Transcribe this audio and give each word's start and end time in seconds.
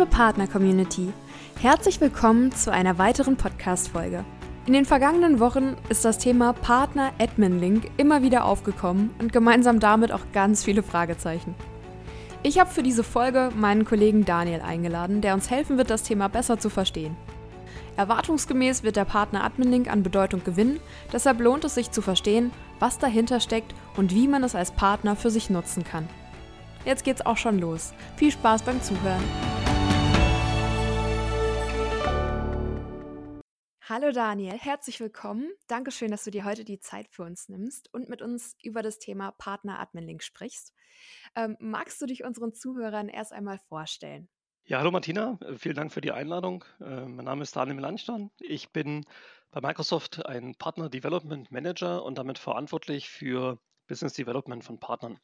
Liebe 0.00 0.12
Partner-Community, 0.12 1.12
herzlich 1.60 2.00
willkommen 2.00 2.52
zu 2.52 2.72
einer 2.72 2.96
weiteren 2.96 3.36
Podcast-Folge. 3.36 4.24
In 4.64 4.72
den 4.72 4.86
vergangenen 4.86 5.40
Wochen 5.40 5.76
ist 5.90 6.06
das 6.06 6.16
Thema 6.16 6.54
Partner-Admin-Link 6.54 7.90
immer 7.98 8.22
wieder 8.22 8.46
aufgekommen 8.46 9.10
und 9.18 9.30
gemeinsam 9.30 9.78
damit 9.78 10.10
auch 10.10 10.22
ganz 10.32 10.64
viele 10.64 10.82
Fragezeichen. 10.82 11.54
Ich 12.42 12.58
habe 12.58 12.70
für 12.70 12.82
diese 12.82 13.04
Folge 13.04 13.50
meinen 13.54 13.84
Kollegen 13.84 14.24
Daniel 14.24 14.62
eingeladen, 14.62 15.20
der 15.20 15.34
uns 15.34 15.50
helfen 15.50 15.76
wird, 15.76 15.90
das 15.90 16.02
Thema 16.02 16.30
besser 16.30 16.58
zu 16.58 16.70
verstehen. 16.70 17.14
Erwartungsgemäß 17.98 18.82
wird 18.82 18.96
der 18.96 19.04
Partner-Admin-Link 19.04 19.92
an 19.92 20.02
Bedeutung 20.02 20.42
gewinnen, 20.44 20.80
deshalb 21.12 21.40
lohnt 21.40 21.66
es 21.66 21.74
sich 21.74 21.90
zu 21.90 22.00
verstehen, 22.00 22.52
was 22.78 22.98
dahinter 22.98 23.38
steckt 23.38 23.74
und 23.98 24.14
wie 24.14 24.28
man 24.28 24.44
es 24.44 24.54
als 24.54 24.70
Partner 24.70 25.14
für 25.14 25.30
sich 25.30 25.50
nutzen 25.50 25.84
kann. 25.84 26.08
Jetzt 26.86 27.04
geht's 27.04 27.26
auch 27.26 27.36
schon 27.36 27.58
los. 27.58 27.92
Viel 28.16 28.30
Spaß 28.30 28.62
beim 28.62 28.80
Zuhören. 28.80 29.59
Hallo 33.90 34.12
Daniel, 34.12 34.56
herzlich 34.56 35.00
willkommen. 35.00 35.50
Dankeschön, 35.66 36.12
dass 36.12 36.22
du 36.22 36.30
dir 36.30 36.44
heute 36.44 36.64
die 36.64 36.78
Zeit 36.78 37.08
für 37.10 37.24
uns 37.24 37.48
nimmst 37.48 37.92
und 37.92 38.08
mit 38.08 38.22
uns 38.22 38.54
über 38.62 38.82
das 38.82 39.00
Thema 39.00 39.32
Partner-Admin-Link 39.32 40.22
sprichst. 40.22 40.72
Ähm, 41.34 41.56
magst 41.58 42.00
du 42.00 42.06
dich 42.06 42.22
unseren 42.22 42.54
Zuhörern 42.54 43.08
erst 43.08 43.32
einmal 43.32 43.58
vorstellen? 43.58 44.28
Ja, 44.62 44.78
hallo 44.78 44.92
Martina, 44.92 45.40
äh, 45.40 45.56
vielen 45.56 45.74
Dank 45.74 45.92
für 45.92 46.00
die 46.00 46.12
Einladung. 46.12 46.64
Äh, 46.78 47.04
mein 47.06 47.24
Name 47.24 47.42
ist 47.42 47.56
Daniel 47.56 47.74
Melanchthon. 47.74 48.30
Ich 48.38 48.70
bin 48.70 49.04
bei 49.50 49.60
Microsoft 49.60 50.24
ein 50.24 50.54
Partner 50.54 50.88
Development 50.88 51.50
Manager 51.50 52.04
und 52.04 52.16
damit 52.16 52.38
verantwortlich 52.38 53.10
für 53.10 53.58
Business 53.88 54.12
Development 54.12 54.62
von 54.62 54.78
Partnern. 54.78 55.18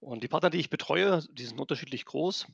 Und 0.00 0.24
die 0.24 0.28
Partner, 0.28 0.50
die 0.50 0.58
ich 0.58 0.70
betreue, 0.70 1.22
die 1.30 1.46
sind 1.46 1.60
unterschiedlich 1.60 2.04
groß, 2.04 2.48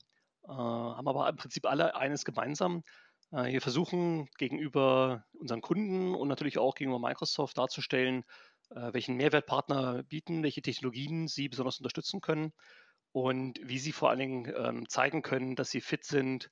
äh, 0.45 0.49
haben 0.49 1.09
aber 1.09 1.27
im 1.27 1.37
Prinzip 1.37 1.65
alle 1.65 1.97
eines 1.97 2.27
gemeinsam. 2.27 2.85
Äh, 3.33 3.53
wir 3.53 3.61
versuchen 3.61 4.29
gegenüber 4.39 5.27
unseren 5.33 5.61
Kunden 5.61 6.15
und 6.15 6.29
natürlich 6.29 6.59
auch 6.59 6.75
gegenüber 6.75 7.01
Microsoft 7.01 7.59
darzustellen, 7.59 8.25
äh, 8.71 8.93
welchen 8.93 9.17
Mehrwert 9.17 9.47
Partner 9.47 10.03
bieten, 10.05 10.43
welche 10.43 10.63
Technologien 10.63 11.29
sie 11.29 11.49
besonders 11.49 11.79
unterstützen 11.79 12.21
können 12.21 12.53
und 13.13 13.59
wie 13.63 13.79
sie 13.79 13.93
vor 13.93 14.11
allen 14.11 14.21
Dingen 14.21 14.53
ähm, 14.57 14.89
zeigen 14.89 15.23
können, 15.23 15.57
dass 15.57 15.71
sie 15.71 15.81
fit 15.81 16.05
sind, 16.05 16.51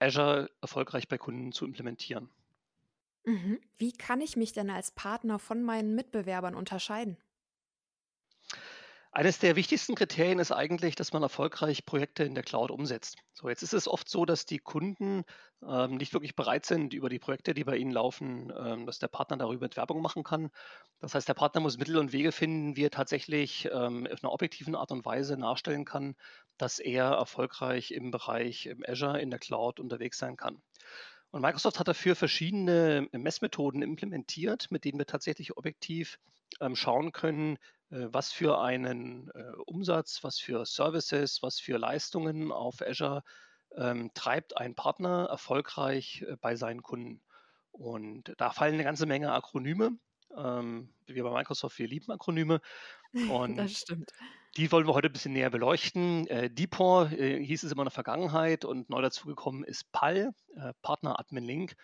Azure 0.00 0.50
erfolgreich 0.62 1.08
bei 1.08 1.18
Kunden 1.18 1.52
zu 1.52 1.66
implementieren. 1.66 2.30
Mhm. 3.24 3.60
Wie 3.78 3.92
kann 3.92 4.20
ich 4.20 4.36
mich 4.36 4.52
denn 4.52 4.70
als 4.70 4.90
Partner 4.92 5.38
von 5.40 5.62
meinen 5.62 5.94
Mitbewerbern 5.96 6.54
unterscheiden? 6.54 7.18
Eines 9.14 9.38
der 9.38 9.56
wichtigsten 9.56 9.94
Kriterien 9.94 10.38
ist 10.38 10.52
eigentlich, 10.52 10.94
dass 10.94 11.12
man 11.12 11.22
erfolgreich 11.22 11.84
Projekte 11.84 12.24
in 12.24 12.34
der 12.34 12.42
Cloud 12.42 12.70
umsetzt. 12.70 13.18
So, 13.34 13.50
jetzt 13.50 13.62
ist 13.62 13.74
es 13.74 13.86
oft 13.86 14.08
so, 14.08 14.24
dass 14.24 14.46
die 14.46 14.58
Kunden 14.58 15.24
ähm, 15.62 15.96
nicht 15.96 16.14
wirklich 16.14 16.34
bereit 16.34 16.64
sind, 16.64 16.94
über 16.94 17.10
die 17.10 17.18
Projekte, 17.18 17.52
die 17.52 17.64
bei 17.64 17.76
ihnen 17.76 17.90
laufen, 17.90 18.50
ähm, 18.58 18.86
dass 18.86 19.00
der 19.00 19.08
Partner 19.08 19.36
darüber 19.36 19.68
Werbung 19.76 20.00
machen 20.00 20.22
kann. 20.22 20.48
Das 20.98 21.14
heißt, 21.14 21.28
der 21.28 21.34
Partner 21.34 21.60
muss 21.60 21.76
Mittel 21.76 21.98
und 21.98 22.14
Wege 22.14 22.32
finden, 22.32 22.74
wie 22.74 22.86
er 22.86 22.90
tatsächlich 22.90 23.68
ähm, 23.70 24.08
auf 24.10 24.24
einer 24.24 24.32
objektiven 24.32 24.74
Art 24.74 24.92
und 24.92 25.04
Weise 25.04 25.36
nachstellen 25.36 25.84
kann, 25.84 26.14
dass 26.56 26.78
er 26.78 27.04
erfolgreich 27.04 27.90
im 27.90 28.12
Bereich 28.12 28.64
im 28.64 28.82
Azure 28.88 29.20
in 29.20 29.28
der 29.28 29.40
Cloud 29.40 29.78
unterwegs 29.78 30.16
sein 30.16 30.38
kann. 30.38 30.62
Und 31.32 31.42
Microsoft 31.42 31.78
hat 31.78 31.88
dafür 31.88 32.16
verschiedene 32.16 33.08
Messmethoden 33.12 33.82
implementiert, 33.82 34.70
mit 34.70 34.86
denen 34.86 34.98
wir 34.98 35.06
tatsächlich 35.06 35.54
objektiv 35.54 36.18
ähm, 36.60 36.76
schauen 36.76 37.12
können, 37.12 37.58
was 37.92 38.32
für 38.32 38.60
einen 38.60 39.30
äh, 39.34 39.42
Umsatz, 39.66 40.24
was 40.24 40.38
für 40.38 40.64
Services, 40.64 41.42
was 41.42 41.60
für 41.60 41.78
Leistungen 41.78 42.50
auf 42.50 42.80
Azure 42.80 43.22
ähm, 43.76 44.10
treibt 44.14 44.56
ein 44.56 44.74
Partner 44.74 45.26
erfolgreich 45.30 46.24
äh, 46.28 46.36
bei 46.40 46.56
seinen 46.56 46.82
Kunden. 46.82 47.20
Und 47.70 48.34
da 48.38 48.50
fallen 48.50 48.74
eine 48.74 48.84
ganze 48.84 49.06
Menge 49.06 49.32
Akronyme. 49.32 49.98
Ähm, 50.36 50.92
wir 51.06 51.24
bei 51.24 51.30
Microsoft, 51.30 51.78
wir 51.78 51.88
lieben 51.88 52.12
Akronyme. 52.12 52.60
Und 53.30 53.56
das 53.56 53.72
stimmt. 53.72 54.12
Die 54.56 54.70
wollen 54.70 54.86
wir 54.86 54.94
heute 54.94 55.08
ein 55.08 55.12
bisschen 55.12 55.32
näher 55.32 55.50
beleuchten. 55.50 56.26
Äh, 56.26 56.50
DPOR 56.50 57.10
äh, 57.12 57.42
hieß 57.42 57.62
es 57.62 57.72
immer 57.72 57.82
in 57.82 57.86
der 57.86 57.92
Vergangenheit 57.92 58.66
und 58.66 58.90
neu 58.90 59.00
dazugekommen 59.00 59.64
ist 59.64 59.90
PAL, 59.92 60.34
äh, 60.56 60.72
Partner 60.82 61.18
Admin 61.18 61.44
Link. 61.44 61.76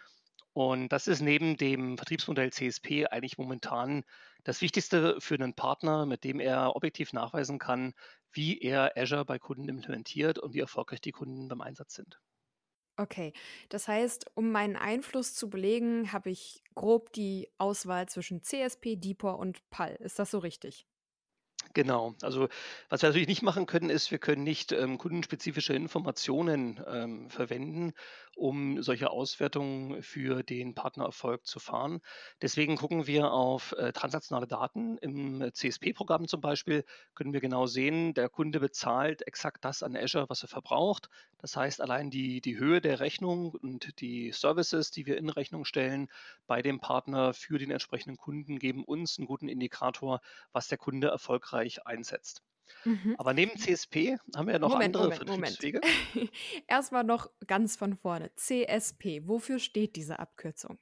Und 0.53 0.91
das 0.91 1.07
ist 1.07 1.21
neben 1.21 1.57
dem 1.57 1.97
Vertriebsmodell 1.97 2.53
CSP 2.53 3.07
eigentlich 3.07 3.39
momentan 3.39 4.05
das 4.49 4.61
Wichtigste 4.63 5.21
für 5.21 5.35
einen 5.35 5.55
Partner, 5.55 6.05
mit 6.07 6.25
dem 6.25 6.41
er 6.41 6.75
objektiv 6.75 7.13
nachweisen 7.13 7.59
kann, 7.61 7.95
wie 8.33 8.59
er 8.61 8.97
Azure 8.97 9.25
bei 9.25 9.39
Kunden 9.39 9.69
implementiert 9.69 10.39
und 10.41 10.55
wie 10.55 10.61
erfolgreich 10.61 11.01
die 11.01 11.13
Kunden 11.13 11.47
beim 11.49 11.61
Einsatz 11.61 11.95
sind. 11.95 12.21
Okay, 13.01 13.33
das 13.69 13.87
heißt, 13.87 14.27
um 14.35 14.51
meinen 14.51 14.75
Einfluss 14.75 15.33
zu 15.35 15.49
belegen, 15.49 16.13
habe 16.13 16.31
ich 16.31 16.65
grob 16.75 17.13
die 17.13 17.49
Auswahl 17.57 18.09
zwischen 18.09 18.43
CSP, 18.43 18.97
DPOR 18.97 19.39
und 19.39 19.69
PAL. 19.71 19.95
Ist 20.01 20.19
das 20.19 20.33
so 20.33 20.39
richtig? 20.39 20.85
Genau. 21.75 22.15
Also 22.23 22.49
was 22.89 23.03
wir 23.03 23.09
natürlich 23.11 23.29
nicht 23.29 23.43
machen 23.43 23.67
können, 23.67 23.91
ist, 23.91 24.11
wir 24.11 24.19
können 24.19 24.43
nicht 24.43 24.73
ähm, 24.73 24.97
kundenspezifische 24.99 25.75
Informationen 25.75 26.81
ähm, 26.87 27.31
verwenden, 27.31 27.93
um 28.35 28.83
solche 28.83 29.11
Auswertungen 29.11 30.03
für 30.03 30.43
den 30.43 30.75
Partnererfolg 30.75 31.45
zu 31.47 31.59
fahren. 31.61 32.01
Deswegen 32.41 32.77
gucken 32.77 33.07
wir 33.07 33.33
auf 33.33 33.73
äh, 33.73 33.93
transaktionale 33.93 34.47
Daten. 34.47 34.97
Im 34.99 35.51
CSP-Programm 35.53 36.27
zum 36.27 36.41
Beispiel 36.41 36.85
können 37.15 37.33
wir 37.33 37.41
genau 37.41 37.67
sehen, 37.67 38.15
der 38.15 38.29
Kunde 38.29 38.61
bezahlt 38.61 39.27
exakt 39.27 39.65
das 39.65 39.83
an 39.83 39.97
Azure, 39.97 40.29
was 40.29 40.43
er 40.43 40.49
verbraucht. 40.49 41.09
Das 41.41 41.57
heißt, 41.57 41.81
allein 41.81 42.11
die, 42.11 42.41
die 42.41 42.59
Höhe 42.59 42.81
der 42.81 43.01
Rechnung 43.01 43.51
und 43.51 44.01
die 44.01 44.33
Services, 44.33 44.91
die 44.91 45.07
wir 45.07 45.19
in 45.19 45.29
Rechnung 45.29 45.65
stellen 45.65 46.09
bei 46.47 46.63
dem 46.63 46.81
Partner 46.81 47.35
für 47.35 47.59
den 47.59 47.71
entsprechenden 47.71 48.17
Kunden, 48.17 48.59
geben 48.59 48.85
uns 48.85 49.19
einen 49.19 49.27
guten 49.27 49.49
Indikator, 49.49 50.21
was 50.53 50.69
der 50.69 50.79
Kunde 50.79 51.09
erfolgreich 51.09 51.58
einsetzt. 51.87 52.43
Mhm. 52.85 53.15
Aber 53.19 53.35
neben 53.35 53.59
CSP 53.59 54.19
haben 54.37 54.47
wir 54.47 54.55
ja 54.55 54.59
noch 54.59 54.71
Moment, 54.71 54.97
andere 54.97 55.17
Moment, 55.27 55.57
Vertriebswege. 55.57 55.81
Moment. 56.15 56.33
Erstmal 56.67 57.05
noch 57.05 57.31
ganz 57.47 57.77
von 57.77 57.97
vorne. 57.97 58.31
CSP, 58.35 59.27
wofür 59.27 59.59
steht 59.59 59.97
diese 59.97 60.19
Abkürzung? 60.19 60.79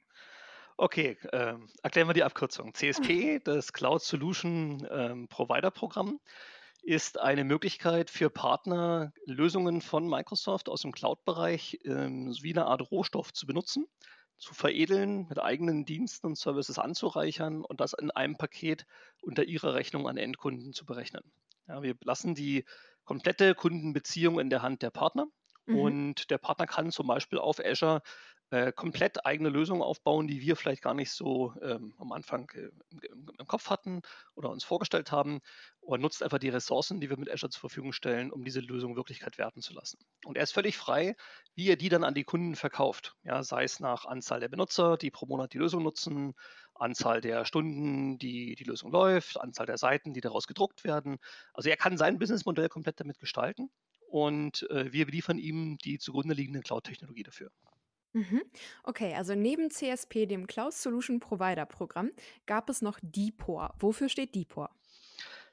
Okay, 0.77 1.17
äh, 1.31 1.55
erklären 1.81 2.07
wir 2.07 2.13
die 2.13 2.23
Abkürzung. 2.23 2.73
CSP, 2.73 3.39
das 3.43 3.73
Cloud 3.73 4.03
Solution 4.03 4.87
ähm, 4.91 5.27
Provider 5.27 5.71
Programm, 5.71 6.19
ist 6.83 7.19
eine 7.19 7.43
Möglichkeit 7.43 8.09
für 8.09 8.29
Partner, 8.29 9.11
Lösungen 9.25 9.81
von 9.81 10.07
Microsoft 10.07 10.69
aus 10.69 10.83
dem 10.83 10.91
Cloud-Bereich 10.91 11.79
ähm, 11.83 12.33
wie 12.41 12.53
eine 12.53 12.65
Art 12.65 12.91
Rohstoff 12.91 13.33
zu 13.33 13.47
benutzen, 13.47 13.87
zu 14.37 14.53
veredeln, 14.53 15.27
mit 15.29 15.39
eigenen 15.39 15.85
Diensten 15.85 16.27
und 16.27 16.37
Services 16.37 16.77
anzureichern 16.77 17.63
und 17.63 17.81
das 17.81 17.93
in 17.93 18.11
einem 18.11 18.37
Paket 18.37 18.85
unter 19.21 19.43
ihrer 19.43 19.73
Rechnung 19.73 20.07
an 20.07 20.17
Endkunden 20.17 20.73
zu 20.73 20.85
berechnen. 20.85 21.23
Ja, 21.67 21.81
wir 21.81 21.95
lassen 22.03 22.35
die 22.35 22.65
komplette 23.03 23.55
Kundenbeziehung 23.55 24.39
in 24.39 24.49
der 24.49 24.61
Hand 24.61 24.81
der 24.83 24.91
Partner 24.91 25.27
mhm. 25.65 25.79
und 25.79 26.29
der 26.29 26.37
Partner 26.37 26.67
kann 26.67 26.91
zum 26.91 27.07
Beispiel 27.07 27.39
auf 27.39 27.59
Azure 27.59 28.01
äh, 28.49 28.71
komplett 28.71 29.25
eigene 29.25 29.49
Lösungen 29.49 29.81
aufbauen, 29.81 30.27
die 30.27 30.39
wir 30.39 30.55
vielleicht 30.55 30.81
gar 30.81 30.93
nicht 30.93 31.11
so 31.11 31.53
ähm, 31.61 31.93
am 31.97 32.13
Anfang 32.13 32.49
äh, 32.55 32.69
im, 32.91 33.29
im, 33.37 33.47
Kopf 33.47 33.69
hatten 33.69 34.01
oder 34.35 34.49
uns 34.49 34.63
vorgestellt 34.63 35.11
haben 35.11 35.41
und 35.81 36.01
nutzt 36.01 36.23
einfach 36.23 36.39
die 36.39 36.49
Ressourcen, 36.49 37.01
die 37.01 37.09
wir 37.09 37.17
mit 37.17 37.29
Azure 37.29 37.49
zur 37.49 37.59
Verfügung 37.59 37.91
stellen, 37.91 38.31
um 38.31 38.45
diese 38.45 38.61
Lösung 38.61 38.95
Wirklichkeit 38.95 39.37
werden 39.37 39.61
zu 39.61 39.73
lassen. 39.73 39.99
Und 40.25 40.37
er 40.37 40.43
ist 40.43 40.53
völlig 40.53 40.77
frei, 40.77 41.15
wie 41.55 41.69
er 41.69 41.75
die 41.75 41.89
dann 41.89 42.05
an 42.05 42.13
die 42.13 42.23
Kunden 42.23 42.55
verkauft. 42.55 43.15
Ja, 43.23 43.43
sei 43.43 43.63
es 43.63 43.81
nach 43.81 44.05
Anzahl 44.05 44.39
der 44.39 44.49
Benutzer, 44.49 44.95
die 44.95 45.11
pro 45.11 45.25
Monat 45.25 45.53
die 45.53 45.57
Lösung 45.57 45.83
nutzen, 45.83 46.33
Anzahl 46.75 47.19
der 47.19 47.43
Stunden, 47.43 48.17
die 48.17 48.55
die 48.55 48.63
Lösung 48.63 48.91
läuft, 48.91 49.41
Anzahl 49.41 49.65
der 49.65 49.77
Seiten, 49.77 50.13
die 50.13 50.21
daraus 50.21 50.47
gedruckt 50.47 50.83
werden. 50.85 51.17
Also 51.53 51.69
er 51.69 51.77
kann 51.77 51.97
sein 51.97 52.19
Businessmodell 52.19 52.69
komplett 52.69 52.99
damit 52.99 53.19
gestalten 53.19 53.69
und 54.07 54.69
äh, 54.69 54.93
wir 54.93 55.05
liefern 55.07 55.37
ihm 55.37 55.77
die 55.79 55.97
zugrunde 55.99 56.33
liegende 56.33 56.61
Cloud-Technologie 56.61 57.23
dafür. 57.23 57.51
Mhm. 58.13 58.41
Okay, 58.83 59.13
also 59.13 59.35
neben 59.35 59.69
CSP, 59.69 60.25
dem 60.25 60.47
Cloud 60.47 60.73
Solution 60.73 61.19
Provider 61.19 61.65
Programm, 61.65 62.11
gab 62.45 62.69
es 62.69 62.81
noch 62.81 62.99
DPOR. 63.01 63.75
Wofür 63.79 64.09
steht 64.09 64.33
DPOR? 64.35 64.69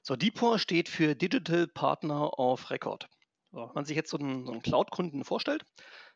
So, 0.02 0.16
DPOR 0.16 0.58
steht 0.58 0.88
für 0.88 1.14
Digital 1.14 1.66
Partner 1.66 2.38
of 2.38 2.70
Record. 2.70 3.08
Wenn 3.52 3.70
man 3.74 3.84
sich 3.84 3.96
jetzt 3.96 4.10
so 4.10 4.18
einen, 4.18 4.44
so 4.44 4.52
einen 4.52 4.62
Cloud-Kunden 4.62 5.24
vorstellt, 5.24 5.64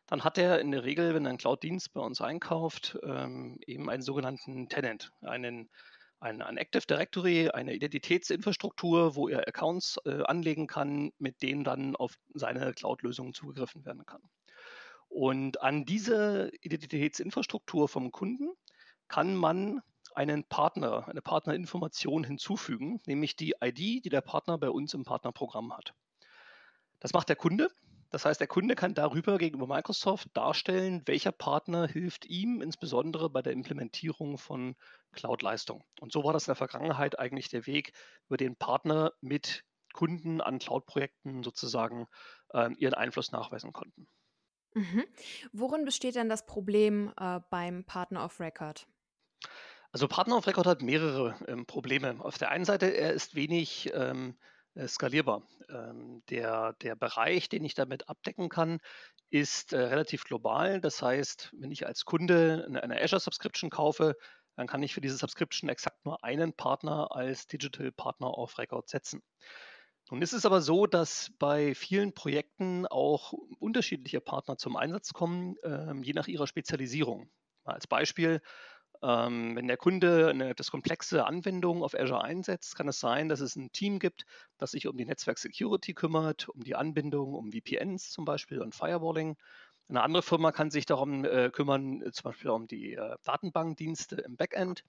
dann 0.07 0.23
hat 0.23 0.37
er 0.37 0.59
in 0.59 0.71
der 0.71 0.83
Regel, 0.83 1.13
wenn 1.13 1.25
er 1.25 1.29
einen 1.29 1.37
Cloud-Dienst 1.37 1.93
bei 1.93 2.01
uns 2.01 2.19
einkauft, 2.21 2.97
ähm, 3.03 3.59
eben 3.65 3.89
einen 3.89 4.01
sogenannten 4.01 4.67
Tenant, 4.67 5.11
einen, 5.21 5.69
ein, 6.19 6.41
ein 6.41 6.57
Active 6.57 6.85
Directory, 6.85 7.49
eine 7.49 7.73
Identitätsinfrastruktur, 7.73 9.15
wo 9.15 9.29
er 9.29 9.47
Accounts 9.47 9.97
äh, 10.05 10.23
anlegen 10.23 10.67
kann, 10.67 11.11
mit 11.17 11.41
denen 11.41 11.63
dann 11.63 11.95
auf 11.95 12.15
seine 12.33 12.73
Cloud-Lösungen 12.73 13.33
zugegriffen 13.33 13.85
werden 13.85 14.05
kann. 14.05 14.21
Und 15.09 15.61
an 15.61 15.85
diese 15.85 16.51
Identitätsinfrastruktur 16.61 17.89
vom 17.89 18.11
Kunden 18.11 18.51
kann 19.07 19.35
man 19.35 19.81
einen 20.13 20.43
Partner, 20.43 21.07
eine 21.07 21.21
Partnerinformation 21.21 22.23
hinzufügen, 22.23 23.01
nämlich 23.05 23.35
die 23.35 23.55
ID, 23.61 24.05
die 24.05 24.09
der 24.09 24.21
Partner 24.21 24.57
bei 24.57 24.69
uns 24.69 24.93
im 24.93 25.03
Partnerprogramm 25.03 25.75
hat. 25.75 25.93
Das 26.99 27.13
macht 27.13 27.29
der 27.29 27.35
Kunde 27.35 27.69
Das 28.11 28.25
heißt, 28.25 28.39
der 28.39 28.47
Kunde 28.47 28.75
kann 28.75 28.93
darüber 28.95 29.37
gegenüber 29.37 29.67
Microsoft 29.67 30.29
darstellen, 30.33 31.03
welcher 31.05 31.31
Partner 31.31 31.87
hilft 31.87 32.25
ihm 32.25 32.61
insbesondere 32.61 33.29
bei 33.29 33.41
der 33.41 33.53
Implementierung 33.53 34.37
von 34.37 34.75
Cloud-Leistung. 35.11 35.83
Und 35.99 36.11
so 36.11 36.23
war 36.23 36.33
das 36.33 36.47
in 36.47 36.51
der 36.51 36.55
Vergangenheit 36.55 37.19
eigentlich 37.19 37.49
der 37.49 37.67
Weg, 37.67 37.93
über 38.27 38.37
den 38.37 38.55
Partner 38.55 39.13
mit 39.21 39.63
Kunden 39.93 40.41
an 40.41 40.59
Cloud-Projekten 40.59 41.43
sozusagen 41.43 42.07
äh, 42.53 42.71
ihren 42.77 42.95
Einfluss 42.95 43.31
nachweisen 43.31 43.73
konnten. 43.73 44.07
Mhm. 44.73 45.05
Worin 45.51 45.85
besteht 45.85 46.15
denn 46.15 46.29
das 46.29 46.45
Problem 46.45 47.11
äh, 47.19 47.39
beim 47.49 47.83
Partner 47.83 48.25
of 48.25 48.39
Record? 48.39 48.87
Also 49.91 50.07
Partner 50.07 50.37
of 50.37 50.47
Record 50.47 50.67
hat 50.67 50.81
mehrere 50.81 51.35
ähm, 51.47 51.65
Probleme. 51.65 52.17
Auf 52.19 52.37
der 52.37 52.51
einen 52.51 52.65
Seite, 52.65 52.87
er 52.87 53.13
ist 53.13 53.33
wenig 53.35 53.89
ähm, 53.93 54.37
äh, 54.75 54.87
skalierbar. 54.87 55.41
Ähm, 55.69 56.21
der, 56.29 56.73
der 56.81 56.95
Bereich, 56.95 57.49
den 57.49 57.65
ich 57.65 57.73
damit 57.73 58.07
abdecken 58.07 58.49
kann, 58.49 58.79
ist 59.31 59.73
äh, 59.73 59.79
relativ 59.79 60.23
global. 60.23 60.79
Das 60.79 61.01
heißt, 61.01 61.55
wenn 61.57 61.71
ich 61.71 61.87
als 61.87 62.05
Kunde 62.05 62.65
eine, 62.67 62.83
eine 62.83 63.01
Azure 63.01 63.19
Subscription 63.19 63.71
kaufe, 63.71 64.15
dann 64.55 64.67
kann 64.67 64.83
ich 64.83 64.93
für 64.93 65.01
diese 65.01 65.17
Subscription 65.17 65.69
exakt 65.69 66.05
nur 66.05 66.23
einen 66.23 66.53
Partner 66.53 67.15
als 67.15 67.47
Digital 67.47 67.91
Partner 67.91 68.37
of 68.37 68.57
Record 68.59 68.89
setzen. 68.89 69.23
Nun 70.09 70.23
ist 70.23 70.33
es 70.33 70.45
aber 70.45 70.61
so, 70.61 70.87
dass 70.87 71.31
bei 71.37 71.75
vielen 71.75 72.13
Projekten 72.13 72.87
auch 72.87 73.33
unterschiedliche 73.59 74.21
Partner 74.21 74.57
zum 74.57 74.75
Einsatz 74.75 75.13
kommen, 75.13 75.55
äh, 75.63 75.93
je 76.01 76.13
nach 76.13 76.27
ihrer 76.27 76.47
Spezialisierung. 76.47 77.29
Mal 77.63 77.73
als 77.73 77.85
Beispiel, 77.85 78.41
ähm, 79.03 79.55
wenn 79.55 79.67
der 79.67 79.77
Kunde 79.77 80.29
eine 80.29 80.55
das 80.55 80.71
komplexe 80.71 81.25
Anwendung 81.25 81.83
auf 81.83 81.93
Azure 81.93 82.23
einsetzt, 82.23 82.75
kann 82.75 82.87
es 82.87 82.99
sein, 82.99 83.29
dass 83.29 83.39
es 83.39 83.55
ein 83.55 83.71
Team 83.71 83.99
gibt, 83.99 84.25
das 84.57 84.71
sich 84.71 84.87
um 84.87 84.97
die 84.97 85.05
Netzwerk-Security 85.05 85.93
kümmert, 85.93 86.49
um 86.49 86.63
die 86.63 86.75
Anbindung, 86.75 87.35
um 87.35 87.51
VPNs 87.51 88.09
zum 88.09 88.25
Beispiel 88.25 88.61
und 88.61 88.73
Firewalling. 88.73 89.37
Eine 89.89 90.01
andere 90.01 90.23
Firma 90.23 90.51
kann 90.51 90.71
sich 90.71 90.87
darum 90.87 91.23
äh, 91.23 91.51
kümmern, 91.51 92.03
zum 92.11 92.23
Beispiel 92.23 92.49
um 92.49 92.67
die 92.67 92.93
äh, 92.93 93.15
Datenbankdienste 93.23 94.17
im 94.17 94.37
Backend. 94.37 94.83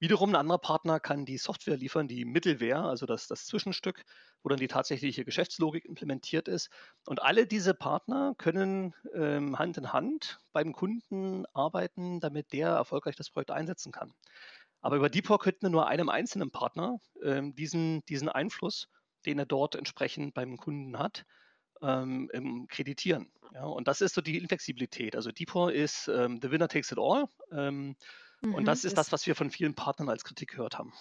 Wiederum 0.00 0.30
ein 0.30 0.36
anderer 0.36 0.58
Partner 0.58 1.00
kann 1.00 1.24
die 1.24 1.38
Software 1.38 1.76
liefern, 1.76 2.06
die 2.06 2.24
Mittelware, 2.24 2.88
also 2.88 3.04
das, 3.04 3.26
das 3.26 3.46
Zwischenstück, 3.46 4.04
wo 4.42 4.48
dann 4.48 4.58
die 4.58 4.68
tatsächliche 4.68 5.24
Geschäftslogik 5.24 5.84
implementiert 5.84 6.46
ist. 6.46 6.70
Und 7.06 7.20
alle 7.20 7.46
diese 7.46 7.74
Partner 7.74 8.34
können 8.38 8.94
ähm, 9.14 9.58
Hand 9.58 9.76
in 9.76 9.92
Hand 9.92 10.38
beim 10.52 10.72
Kunden 10.72 11.46
arbeiten, 11.52 12.20
damit 12.20 12.52
der 12.52 12.68
erfolgreich 12.68 13.16
das 13.16 13.30
Projekt 13.30 13.50
einsetzen 13.50 13.90
kann. 13.90 14.12
Aber 14.80 14.96
über 14.96 15.08
Deepor 15.08 15.40
könnten 15.40 15.62
wir 15.62 15.70
nur 15.70 15.88
einem 15.88 16.08
einzelnen 16.08 16.52
Partner 16.52 16.98
ähm, 17.22 17.56
diesen, 17.56 18.04
diesen 18.06 18.28
Einfluss, 18.28 18.88
den 19.26 19.40
er 19.40 19.46
dort 19.46 19.74
entsprechend 19.74 20.34
beim 20.34 20.56
Kunden 20.56 20.96
hat, 20.98 21.24
ähm, 21.82 22.66
kreditieren. 22.68 23.32
Ja, 23.54 23.64
und 23.64 23.88
das 23.88 24.00
ist 24.00 24.14
so 24.14 24.20
die 24.20 24.38
Inflexibilität. 24.38 25.16
Also 25.16 25.32
Deepor 25.32 25.72
ist 25.72 26.08
ähm, 26.08 26.38
the 26.40 26.50
winner 26.50 26.68
takes 26.68 26.92
it 26.92 26.98
all. 26.98 27.28
Mhm, 28.40 28.54
und 28.54 28.64
das 28.66 28.84
ist 28.84 28.96
das, 28.98 29.12
was 29.12 29.26
wir 29.26 29.34
von 29.34 29.50
vielen 29.50 29.74
Partnern 29.74 30.08
als 30.08 30.24
Kritik 30.24 30.50
gehört 30.50 30.78
haben. 30.78 30.92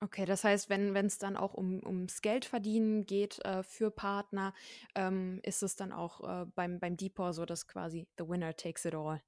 Okay, 0.00 0.24
das 0.24 0.42
heißt, 0.42 0.68
wenn 0.68 0.96
es 0.96 1.18
dann 1.18 1.36
auch 1.36 1.54
um, 1.54 1.80
ums 1.86 2.22
Geldverdienen 2.22 3.06
geht 3.06 3.38
äh, 3.44 3.62
für 3.62 3.92
Partner, 3.92 4.52
ähm, 4.96 5.38
ist 5.44 5.62
es 5.62 5.76
dann 5.76 5.92
auch 5.92 6.42
äh, 6.42 6.46
beim, 6.56 6.80
beim 6.80 6.96
Deepor 6.96 7.32
so, 7.32 7.46
dass 7.46 7.68
quasi 7.68 8.08
the 8.18 8.28
winner 8.28 8.56
takes 8.56 8.84
it 8.84 8.96
all. 8.96 9.22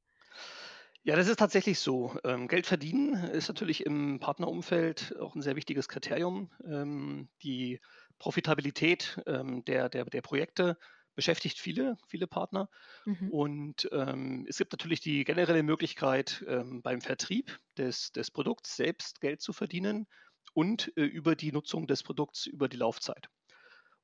Ja, 1.05 1.17
das 1.17 1.29
ist 1.29 1.39
tatsächlich 1.39 1.79
so. 1.79 2.17
Ähm, 2.25 2.49
Geld 2.49 2.67
verdienen 2.67 3.13
ist 3.15 3.49
natürlich 3.49 3.85
im 3.85 4.19
Partnerumfeld 4.21 5.15
auch 5.21 5.35
ein 5.35 5.43
sehr 5.43 5.55
wichtiges 5.55 5.87
Kriterium. 5.87 6.51
Ähm, 6.67 7.29
die 7.43 7.81
Profitabilität 8.19 9.21
ähm, 9.27 9.65
der, 9.67 9.91
der, 9.91 10.07
der 10.07 10.23
Projekte 10.23 10.79
beschäftigt 11.15 11.59
viele, 11.59 11.97
viele 12.09 12.27
Partner. 12.27 12.69
Mhm. 13.05 13.31
Und 13.31 13.89
ähm, 13.93 14.47
es 14.49 14.59
gibt 14.59 14.73
natürlich 14.73 15.01
die 15.01 15.25
generelle 15.25 15.63
Möglichkeit, 15.63 16.45
ähm, 16.49 16.83
beim 16.83 17.01
Vertrieb 17.01 17.59
des, 17.77 18.13
des 18.13 18.31
Produkts 18.31 18.77
selbst 18.77 19.21
Geld 19.21 19.41
zu 19.41 19.53
verdienen 19.53 20.07
und 20.53 20.93
äh, 20.97 21.03
über 21.03 21.37
die 21.37 21.53
Nutzung 21.53 21.87
des 21.87 22.03
Produkts 22.03 22.47
über 22.47 22.69
die 22.69 22.77
Laufzeit. 22.77 23.29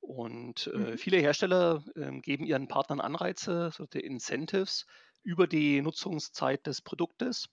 Und 0.01 0.71
äh, 0.73 0.79
mhm. 0.79 0.99
viele 0.99 1.19
Hersteller 1.19 1.85
äh, 1.95 2.11
geben 2.21 2.45
ihren 2.45 2.69
Partnern 2.69 3.01
Anreize, 3.01 3.71
so 3.73 3.85
Incentives, 3.85 4.87
über 5.23 5.47
die 5.47 5.83
Nutzungszeit 5.83 6.67
des 6.67 6.81
Produktes. 6.81 7.49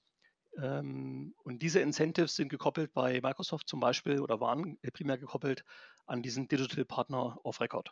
Ähm, 0.57 1.35
und 1.43 1.61
diese 1.61 1.81
Incentives 1.81 2.35
sind 2.35 2.49
gekoppelt 2.49 2.93
bei 2.93 3.19
Microsoft 3.21 3.67
zum 3.67 3.79
Beispiel 3.79 4.21
oder 4.21 4.39
waren 4.39 4.79
primär 4.93 5.17
gekoppelt 5.17 5.65
an 6.05 6.23
diesen 6.23 6.47
Digital 6.47 6.85
Partner 6.85 7.37
of 7.43 7.59
Record. 7.59 7.91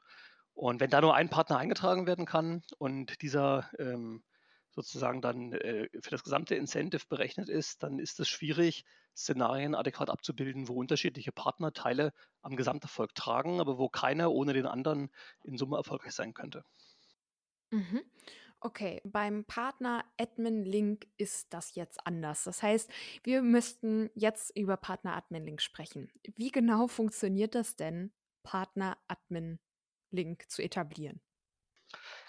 Und 0.56 0.80
wenn 0.80 0.90
da 0.90 1.02
nur 1.02 1.13
ein 1.13 1.30
Partner 1.30 1.57
eingetragen 1.57 2.07
werden 2.07 2.25
kann 2.25 2.63
und 2.78 3.22
dieser 3.22 3.69
ähm, 3.78 4.24
sozusagen 4.72 5.22
dann 5.22 5.54
äh, 5.54 5.90
für 6.02 6.12
das 6.12 6.24
gesamte 6.24 6.56
Incentive 6.56 7.06
berechnet 7.10 7.50
ist, 7.50 7.84
dann 7.84 8.00
ist 8.00 8.19
es 8.19 8.30
schwierig, 8.30 8.86
Szenarien 9.16 9.75
adäquat 9.75 10.10
abzubilden, 10.10 10.68
wo 10.68 10.74
unterschiedliche 10.75 11.31
Partnerteile 11.31 12.13
am 12.42 12.56
Gesamterfolg 12.56 13.13
tragen, 13.16 13.60
aber 13.60 13.78
wo 13.78 13.90
keiner 13.90 14.31
ohne 14.31 14.54
den 14.54 14.66
anderen 14.66 15.10
in 15.44 15.57
Summe 15.57 15.78
erfolgreich 15.78 16.13
sein 16.13 16.34
könnte. 16.34 16.63
Mhm. 17.72 18.02
Okay, 18.62 19.02
beim 19.04 19.46
Partner 19.46 20.06
Admin 20.18 20.63
Link 20.66 21.07
ist 21.18 21.54
das 21.54 21.75
jetzt 21.75 22.06
anders. 22.07 22.46
Das 22.46 22.63
heißt, 22.63 22.90
wir 23.24 23.42
müssten 23.42 24.10
jetzt 24.16 24.57
über 24.57 24.78
Partner 24.78 25.16
Admin 25.16 25.46
Link 25.46 25.62
sprechen. 25.62 26.12
Wie 26.36 26.52
genau 26.52 26.88
funktioniert 26.88 27.54
das 27.56 27.75
denn, 27.75 28.12
Partner 28.44 28.98
Admin 29.07 29.60
Link 30.12 30.50
zu 30.50 30.62
etablieren. 30.62 31.22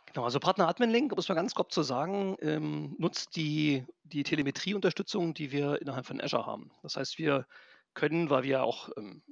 Genau, 0.07 0.25
also 0.25 0.39
Partner 0.39 0.69
Admin 0.69 0.91
Link, 0.91 1.15
muss 1.15 1.29
man 1.29 1.37
ganz 1.37 1.55
grob 1.55 1.73
zu 1.73 1.83
sagen, 1.83 2.37
ähm, 2.41 2.95
nutzt 2.99 3.37
die, 3.37 3.85
die 4.05 4.23
Telemetrie-Unterstützung, 4.23 5.35
die 5.35 5.51
wir 5.53 5.81
innerhalb 5.83 6.07
von 6.07 6.21
Azure 6.21 6.47
haben. 6.47 6.71
Das 6.83 6.97
heißt, 6.97 7.19
wir 7.19 7.47
können, 7.95 8.31
weil 8.31 8.45
wir 8.45 8.63
auch 8.63 8.91
ähm, 8.97 9.23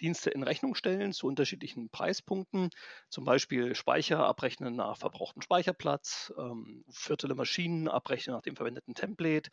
Dienste 0.00 0.30
in 0.30 0.42
Rechnung 0.42 0.74
stellen 0.74 1.12
zu 1.12 1.26
unterschiedlichen 1.26 1.90
Preispunkten, 1.90 2.70
zum 3.08 3.24
Beispiel 3.24 3.74
Speicher 3.74 4.26
abrechnen 4.26 4.74
nach 4.74 4.96
verbrauchtem 4.96 5.42
Speicherplatz, 5.42 6.32
ähm, 6.38 6.84
virtuelle 6.88 7.34
Maschinen 7.34 7.88
abrechnen 7.88 8.34
nach 8.34 8.42
dem 8.42 8.56
verwendeten 8.56 8.94
Template, 8.94 9.50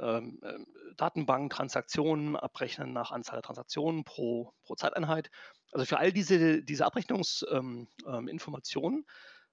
ähm, 0.00 0.40
ähm, 0.42 0.66
Datenbank 0.96 1.52
Transaktionen 1.52 2.36
abrechnen 2.36 2.92
nach 2.92 3.10
Anzahl 3.10 3.36
der 3.36 3.42
Transaktionen 3.42 4.04
pro, 4.04 4.52
pro 4.62 4.74
Zeiteinheit. 4.74 5.30
Also 5.72 5.86
für 5.86 5.98
all 5.98 6.12
diese, 6.12 6.62
diese 6.62 6.86
Abrechnungsinformationen 6.86 8.98
ähm, 8.98 9.06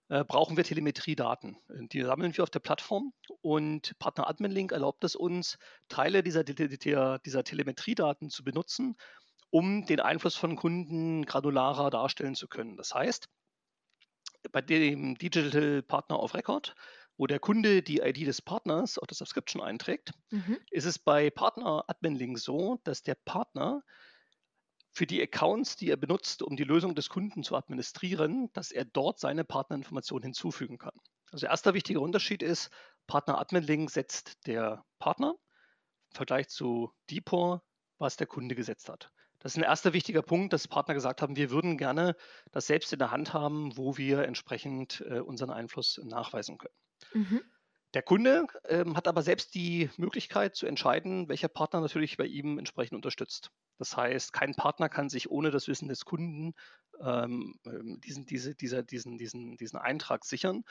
ähm, 0.10 0.20
äh, 0.20 0.26
brauchen 0.26 0.58
wir 0.58 0.64
Telemetriedaten. 0.64 1.58
Die 1.70 2.04
sammeln 2.04 2.36
wir 2.36 2.44
auf 2.44 2.50
der 2.50 2.60
Plattform 2.60 3.14
und 3.42 3.98
Partner 3.98 4.30
Admin 4.30 4.52
Link 4.52 4.72
erlaubt 4.72 5.04
es 5.04 5.16
uns, 5.16 5.58
Teile 5.88 6.22
dieser, 6.22 6.44
dieser, 6.44 7.20
dieser 7.20 7.44
Telemetriedaten 7.44 8.30
zu 8.30 8.44
benutzen, 8.44 8.98
um 9.50 9.86
den 9.86 10.00
Einfluss 10.00 10.36
von 10.36 10.56
Kunden 10.56 11.26
granularer 11.26 11.90
darstellen 11.90 12.36
zu 12.36 12.48
können. 12.48 12.78
Das 12.78 12.94
heißt, 12.94 13.30
bei 14.52 14.62
dem 14.62 15.16
Digital 15.16 15.84
Partner 15.84 16.20
of 16.20 16.34
Record 16.34 16.76
wo 17.18 17.28
der 17.28 17.40
Kunde 17.40 17.82
die 17.82 18.00
ID 18.00 18.28
des 18.28 18.42
Partners 18.42 18.98
auf 18.98 19.08
der 19.08 19.16
Subscription 19.16 19.62
einträgt, 19.62 20.12
mhm. 20.30 20.58
ist 20.70 20.86
es 20.86 21.00
bei 21.00 21.30
Partner 21.30 21.84
Admin 21.88 22.16
Link 22.16 22.40
so, 22.40 22.80
dass 22.84 23.04
der 23.04 23.16
Partner 23.16 23.84
für 24.92 25.06
die 25.08 25.22
Accounts, 25.22 25.78
die 25.78 25.90
er 25.90 25.98
benutzt, 25.98 26.42
um 26.42 26.56
die 26.56 26.64
Lösung 26.64 26.96
des 26.96 27.10
Kunden 27.10 27.44
zu 27.44 27.56
administrieren, 27.56 28.52
dass 28.54 28.72
er 28.72 28.86
dort 28.86 29.20
seine 29.20 29.46
Partnerinformationen 29.46 30.24
hinzufügen 30.24 30.78
kann. 30.78 30.94
Also 31.32 31.48
erster 31.48 31.74
wichtiger 31.74 32.02
Unterschied 32.02 32.44
ist, 32.44 32.70
Partner 33.08 33.40
Admin 33.40 33.64
Link 33.64 33.90
setzt 33.90 34.46
der 34.48 34.84
Partner 35.00 35.36
im 36.10 36.16
Vergleich 36.16 36.50
zu 36.50 36.92
Depor, 37.10 37.64
was 37.98 38.18
der 38.18 38.28
Kunde 38.28 38.56
gesetzt 38.56 38.90
hat. 38.90 39.12
Das 39.40 39.54
ist 39.54 39.58
ein 39.58 39.64
erster 39.64 39.94
wichtiger 39.94 40.22
Punkt, 40.22 40.54
dass 40.54 40.68
Partner 40.68 40.94
gesagt 40.94 41.22
haben, 41.22 41.36
wir 41.36 41.50
würden 41.50 41.78
gerne 41.78 42.16
das 42.52 42.68
selbst 42.68 42.94
in 42.94 43.00
der 43.00 43.12
Hand 43.12 43.34
haben, 43.34 43.76
wo 43.76 43.98
wir 43.98 44.26
entsprechend 44.26 45.04
äh, 45.10 45.20
unseren 45.20 45.50
Einfluss 45.50 46.00
nachweisen 46.04 46.58
können. 46.58 46.76
Mhm. 47.14 47.42
Der 47.94 48.02
Kunde 48.02 48.48
ähm, 48.70 48.96
hat 48.96 49.08
aber 49.08 49.22
selbst 49.22 49.54
die 49.54 49.90
Möglichkeit 49.98 50.56
zu 50.56 50.66
entscheiden, 50.66 51.28
welcher 51.28 51.50
Partner 51.50 51.82
natürlich 51.82 52.16
bei 52.16 52.26
ihm 52.26 52.58
entsprechend 52.58 52.96
unterstützt. 52.96 53.52
Das 53.78 53.98
heißt, 53.98 54.32
kein 54.32 54.56
Partner 54.56 54.88
kann 54.88 55.10
sich 55.10 55.30
ohne 55.30 55.52
das 55.52 55.68
Wissen 55.68 55.90
des 55.90 56.06
Kunden 56.06 56.54
ähm, 57.02 57.60
ähm 57.66 58.00
diesen, 58.00 58.26
diese, 58.26 58.56
dieser, 58.56 58.84
diesen, 58.84 59.18
diesen, 59.18 59.58
diesen 59.58 59.78
Eintrag 59.78 60.24
sichern. 60.24 60.64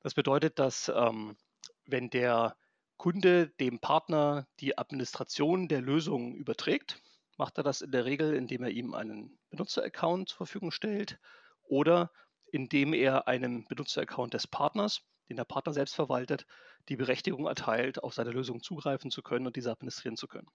Das 0.00 0.14
bedeutet, 0.14 0.58
dass 0.58 0.90
ähm, 0.94 1.36
wenn 1.84 2.08
der 2.08 2.56
Kunde 2.96 3.48
dem 3.60 3.80
Partner 3.80 4.46
die 4.60 4.78
Administration 4.78 5.68
der 5.68 5.82
Lösung 5.82 6.34
überträgt, 6.34 7.02
macht 7.36 7.58
er 7.58 7.64
das 7.64 7.82
in 7.82 7.90
der 7.90 8.04
Regel, 8.04 8.34
indem 8.34 8.62
er 8.62 8.70
ihm 8.70 8.94
einen 8.94 9.38
Benutzeraccount 9.50 10.30
zur 10.30 10.36
Verfügung 10.38 10.70
stellt 10.70 11.18
oder 11.62 12.10
indem 12.52 12.94
er 12.94 13.26
einen 13.26 13.66
Benutzeraccount 13.66 14.32
des 14.32 14.46
Partners 14.46 15.02
den 15.28 15.36
der 15.36 15.44
Partner 15.44 15.72
selbst 15.72 15.94
verwaltet, 15.94 16.46
die 16.88 16.96
Berechtigung 16.96 17.46
erteilt, 17.46 18.02
auf 18.02 18.14
seine 18.14 18.30
Lösung 18.30 18.62
zugreifen 18.62 19.10
zu 19.10 19.22
können 19.22 19.46
und 19.46 19.56
diese 19.56 19.70
administrieren 19.70 20.16
zu 20.16 20.28
können. 20.28 20.48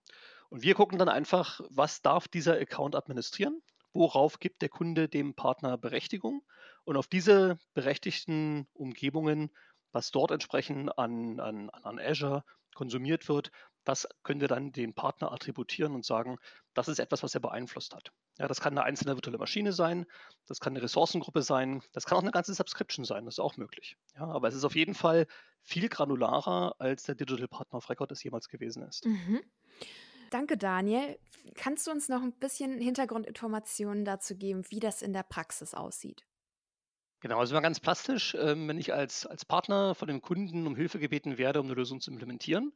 Und 0.49 0.63
wir 0.63 0.75
gucken 0.75 0.99
dann 0.99 1.09
einfach, 1.09 1.61
was 1.69 2.01
darf 2.01 2.27
dieser 2.27 2.59
Account 2.59 2.95
administrieren? 2.95 3.61
Worauf 3.93 4.39
gibt 4.39 4.61
der 4.61 4.69
Kunde 4.69 5.09
dem 5.09 5.33
Partner 5.33 5.77
Berechtigung? 5.77 6.43
Und 6.83 6.97
auf 6.97 7.07
diese 7.07 7.57
berechtigten 7.73 8.67
Umgebungen, 8.73 9.49
was 9.91 10.11
dort 10.11 10.31
entsprechend 10.31 10.97
an, 10.97 11.39
an, 11.39 11.69
an 11.71 11.99
Azure 11.99 12.43
konsumiert 12.75 13.27
wird, 13.27 13.51
das 13.83 14.07
könnt 14.23 14.41
ihr 14.41 14.47
dann 14.47 14.71
den 14.71 14.93
Partner 14.93 15.31
attributieren 15.31 15.95
und 15.95 16.05
sagen, 16.05 16.37
das 16.75 16.87
ist 16.87 16.99
etwas, 16.99 17.23
was 17.23 17.33
er 17.33 17.41
beeinflusst 17.41 17.95
hat. 17.95 18.11
Ja, 18.39 18.47
das 18.47 18.61
kann 18.61 18.77
eine 18.77 18.83
einzelne 18.85 19.15
virtuelle 19.15 19.37
Maschine 19.37 19.73
sein, 19.73 20.05
das 20.47 20.61
kann 20.61 20.73
eine 20.73 20.81
Ressourcengruppe 20.81 21.41
sein, 21.41 21.83
das 21.91 22.05
kann 22.05 22.17
auch 22.17 22.21
eine 22.21 22.31
ganze 22.31 22.53
Subscription 22.53 23.03
sein, 23.03 23.25
das 23.25 23.35
ist 23.35 23.39
auch 23.39 23.57
möglich. 23.57 23.97
Ja, 24.15 24.27
aber 24.27 24.47
es 24.47 24.55
ist 24.55 24.63
auf 24.63 24.75
jeden 24.75 24.95
Fall 24.95 25.27
viel 25.61 25.89
granularer, 25.89 26.75
als 26.79 27.03
der 27.03 27.15
Digital 27.15 27.49
Partner 27.49 27.77
of 27.77 27.89
Record 27.89 28.11
es 28.13 28.23
jemals 28.23 28.47
gewesen 28.47 28.83
ist. 28.83 29.05
Mhm. 29.05 29.41
Danke, 30.29 30.57
Daniel. 30.57 31.19
Kannst 31.55 31.85
du 31.87 31.91
uns 31.91 32.07
noch 32.07 32.21
ein 32.21 32.33
bisschen 32.33 32.79
Hintergrundinformationen 32.79 34.05
dazu 34.05 34.37
geben, 34.37 34.63
wie 34.69 34.79
das 34.79 35.01
in 35.01 35.11
der 35.11 35.23
Praxis 35.23 35.73
aussieht? 35.73 36.25
Genau, 37.21 37.39
also 37.39 37.53
mal 37.53 37.61
ganz 37.61 37.81
plastisch, 37.81 38.35
ähm, 38.39 38.67
wenn 38.69 38.77
ich 38.77 38.93
als, 38.93 39.25
als 39.25 39.43
Partner 39.43 39.95
von 39.95 40.07
dem 40.07 40.21
Kunden 40.21 40.65
um 40.65 40.75
Hilfe 40.77 40.99
gebeten 40.99 41.37
werde, 41.37 41.59
um 41.59 41.65
eine 41.65 41.75
Lösung 41.75 41.99
zu 41.99 42.11
implementieren, 42.11 42.71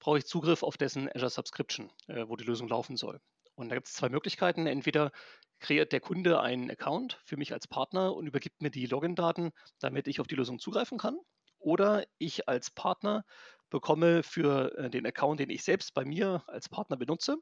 brauche 0.00 0.18
ich 0.18 0.26
Zugriff 0.26 0.64
auf 0.64 0.76
dessen 0.76 1.08
Azure 1.14 1.30
Subscription, 1.30 1.92
äh, 2.08 2.26
wo 2.26 2.34
die 2.34 2.44
Lösung 2.44 2.66
laufen 2.66 2.96
soll. 2.96 3.20
Und 3.54 3.68
da 3.68 3.74
gibt 3.74 3.86
es 3.86 3.94
zwei 3.94 4.08
Möglichkeiten. 4.08 4.66
Entweder 4.66 5.12
kreiert 5.60 5.92
der 5.92 6.00
Kunde 6.00 6.40
einen 6.40 6.70
Account 6.70 7.20
für 7.24 7.36
mich 7.36 7.52
als 7.52 7.66
Partner 7.66 8.14
und 8.14 8.26
übergibt 8.26 8.60
mir 8.60 8.70
die 8.70 8.86
Login-Daten, 8.86 9.52
damit 9.80 10.08
ich 10.08 10.20
auf 10.20 10.26
die 10.26 10.34
Lösung 10.34 10.58
zugreifen 10.58 10.98
kann. 10.98 11.18
Oder 11.58 12.04
ich 12.18 12.48
als 12.48 12.70
Partner 12.70 13.24
bekomme 13.70 14.22
für 14.22 14.76
äh, 14.76 14.90
den 14.90 15.06
Account, 15.06 15.40
den 15.40 15.50
ich 15.50 15.64
selbst 15.64 15.94
bei 15.94 16.04
mir 16.04 16.44
als 16.46 16.68
Partner 16.68 16.96
benutze, 16.96 17.38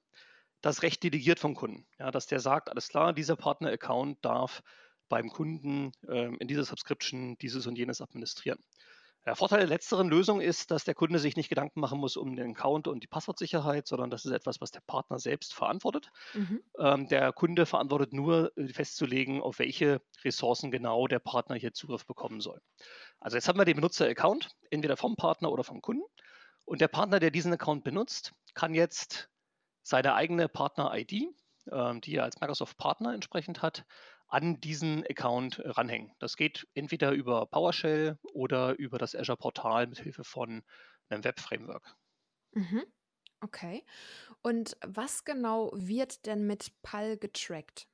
das 0.61 0.83
Recht 0.83 1.03
delegiert 1.03 1.41
vom 1.41 1.55
Kunden. 1.55 1.87
Ja, 1.99 2.11
dass 2.11 2.27
der 2.27 2.41
sagt, 2.41 2.69
alles 2.71 2.89
klar, 2.89 3.13
dieser 3.13 3.37
Partner-Account 3.37 4.25
darf 4.25 4.63
beim 5.09 5.29
Kunden 5.29 5.93
ähm, 6.09 6.37
in 6.39 6.49
dieser 6.49 6.65
Subscription 6.65 7.37
dieses 7.39 7.67
und 7.67 7.77
jenes 7.77 8.01
administrieren. 8.01 8.63
Der 9.25 9.37
Vorteil 9.37 9.61
der 9.61 9.69
letzteren 9.69 10.09
Lösung 10.09 10.41
ist, 10.41 10.73
dass 10.73 10.85
der 10.85 10.95
Kunde 10.95 11.21
sich 11.21 11.37
nicht 11.37 11.49
Gedanken 11.49 11.81
machen 11.81 11.99
muss 11.99 12.17
um 12.17 12.35
den 12.35 12.51
Account 12.51 12.89
und 12.89 13.05
die 13.05 13.07
Passwortsicherheit, 13.07 13.87
sondern 13.87 14.11
das 14.11 14.25
ist 14.25 14.33
etwas, 14.33 14.61
was 14.61 14.73
der 14.73 14.81
Partner 14.81 15.21
selbst 15.21 15.55
verantwortet. 15.55 16.11
Mhm. 16.35 16.63
Ähm, 16.79 17.09
der 17.09 17.33
Kunde 17.33 17.65
verantwortet 17.65 18.13
nur 18.13 18.57
äh, 18.57 18.67
festzulegen, 18.69 19.41
auf 19.41 19.61
welche 19.61 20.03
Ressourcen 20.25 20.73
genau 20.73 21.07
der 21.07 21.21
Partner 21.21 21.55
hier 21.55 21.73
Zugriff 21.73 22.05
bekommen 22.05 22.41
soll. 22.41 22.61
Also 23.21 23.37
jetzt 23.37 23.47
haben 23.47 23.59
wir 23.59 23.65
den 23.65 23.77
Benutzer-Account, 23.77 24.57
entweder 24.71 24.97
vom 24.97 25.15
Partner 25.15 25.53
oder 25.53 25.63
vom 25.63 25.81
Kunden. 25.81 26.03
Und 26.65 26.81
der 26.81 26.89
Partner, 26.89 27.21
der 27.21 27.31
diesen 27.31 27.53
Account 27.53 27.85
benutzt, 27.85 28.33
kann 28.55 28.75
jetzt 28.75 29.29
seine 29.83 30.15
eigene 30.15 30.49
Partner-ID, 30.49 31.29
ähm, 31.71 32.01
die 32.01 32.17
er 32.17 32.25
als 32.25 32.41
Microsoft 32.41 32.77
Partner 32.77 33.15
entsprechend 33.15 33.63
hat, 33.63 33.85
an 34.33 34.61
diesen 34.61 35.05
Account 35.09 35.59
äh, 35.59 35.69
ranhängen. 35.69 36.13
Das 36.19 36.37
geht 36.37 36.67
entweder 36.75 37.13
über 37.13 37.47
PowerShell 37.47 38.19
oder 38.33 38.79
über 38.79 38.99
das 38.99 39.15
Azure 39.15 39.37
Portal 39.37 39.87
mit 39.87 40.01
Hilfe 40.01 40.25
von 40.25 40.63
einem 41.11 41.23
Web-Framework. 41.23 41.95
Mhm. 42.53 42.83
Okay. 43.41 43.85
Und 44.43 44.77
was 44.85 45.25
genau 45.25 45.71
wird 45.75 46.27
denn 46.27 46.47
mit 46.47 46.73
PAL 46.83 47.19
getrackt? 47.19 47.89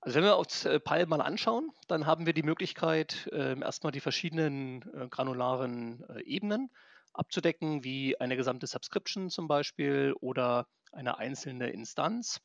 Also 0.00 0.16
wenn 0.16 0.24
wir 0.24 0.38
uns 0.38 0.64
äh, 0.66 0.78
PAL 0.78 1.06
mal 1.06 1.20
anschauen, 1.20 1.72
dann 1.88 2.06
haben 2.06 2.26
wir 2.26 2.34
die 2.34 2.42
Möglichkeit, 2.42 3.26
äh, 3.32 3.58
erstmal 3.58 3.90
die 3.90 4.00
verschiedenen 4.00 4.82
äh, 4.94 5.08
granularen 5.08 6.04
äh, 6.10 6.22
Ebenen 6.22 6.70
abzudecken, 7.12 7.82
wie 7.82 8.20
eine 8.20 8.36
gesamte 8.36 8.66
Subscription 8.66 9.30
zum 9.30 9.48
Beispiel 9.48 10.14
oder 10.20 10.68
eine 10.92 11.18
einzelne 11.18 11.70
Instanz 11.70 12.40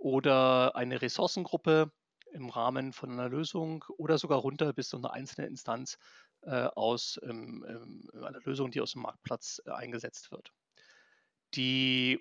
oder 0.00 0.74
eine 0.76 1.02
Ressourcengruppe 1.02 1.92
im 2.32 2.48
Rahmen 2.48 2.92
von 2.92 3.10
einer 3.10 3.28
Lösung 3.28 3.84
oder 3.98 4.18
sogar 4.18 4.38
runter 4.38 4.72
bis 4.72 4.88
zu 4.88 4.96
einer 4.96 5.12
einzelnen 5.12 5.50
Instanz 5.50 5.98
äh, 6.42 6.68
aus 6.74 7.20
ähm, 7.22 7.64
ähm, 7.68 8.24
einer 8.24 8.40
Lösung, 8.40 8.70
die 8.70 8.80
aus 8.80 8.92
dem 8.92 9.02
Marktplatz 9.02 9.60
äh, 9.66 9.70
eingesetzt 9.70 10.30
wird. 10.32 10.52
Die 11.54 12.18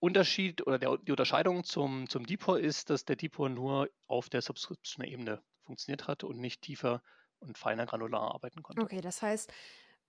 Unterschied 0.00 0.66
oder 0.66 0.78
der, 0.80 0.98
die 0.98 1.12
Unterscheidung 1.12 1.62
zum, 1.62 2.08
zum 2.08 2.26
Depot 2.26 2.58
ist, 2.58 2.90
dass 2.90 3.04
der 3.04 3.14
Depot 3.14 3.50
nur 3.50 3.88
auf 4.08 4.28
der 4.28 4.42
Subscription-Ebene 4.42 5.40
funktioniert 5.60 6.08
hat 6.08 6.24
und 6.24 6.40
nicht 6.40 6.62
tiefer 6.62 7.02
und 7.38 7.56
feiner 7.56 7.86
granular 7.86 8.34
arbeiten 8.34 8.62
konnte. 8.62 8.82
Okay, 8.82 9.00
das 9.00 9.22
heißt, 9.22 9.52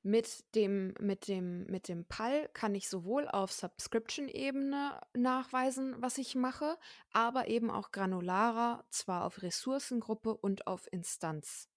mit 0.04 0.44
dem, 0.54 0.94
mit 1.00 1.28
dem, 1.28 1.66
mit 1.66 1.88
dem 1.88 2.06
PAL 2.06 2.50
kann 2.50 2.76
ich 2.76 2.90
sowohl 2.90 3.28
auf 3.28 3.52
Subscription-Ebene 3.54 5.00
nachweisen, 5.14 5.96
was 5.98 6.18
ich 6.18 6.36
mache, 6.36 6.78
aber 7.12 7.48
eben 7.48 7.72
auch 7.72 7.92
granularer, 7.92 8.86
zwar 8.90 9.24
auf 9.26 9.42
Ressourcengruppe 9.42 10.36
und 10.36 10.68
auf 10.68 10.92
Instanzbasis. 10.92 11.70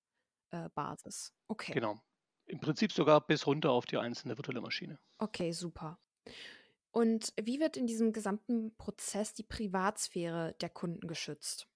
Äh, 0.50 1.33
okay. 1.49 1.73
Genau. 1.73 2.00
Im 2.47 2.61
Prinzip 2.61 2.92
sogar 2.92 3.25
bis 3.25 3.47
runter 3.47 3.71
auf 3.71 3.87
die 3.87 3.97
einzelne 3.97 4.37
virtuelle 4.37 4.61
Maschine. 4.61 4.99
Okay, 5.18 5.52
super. 5.52 5.99
Und 6.90 7.33
wie 7.40 7.61
wird 7.61 7.76
in 7.76 7.87
diesem 7.87 8.12
gesamten 8.12 8.76
Prozess 8.76 9.35
die 9.35 9.42
Privatsphäre 9.42 10.56
der 10.61 10.71
Kunden 10.71 11.06
geschützt? 11.06 11.68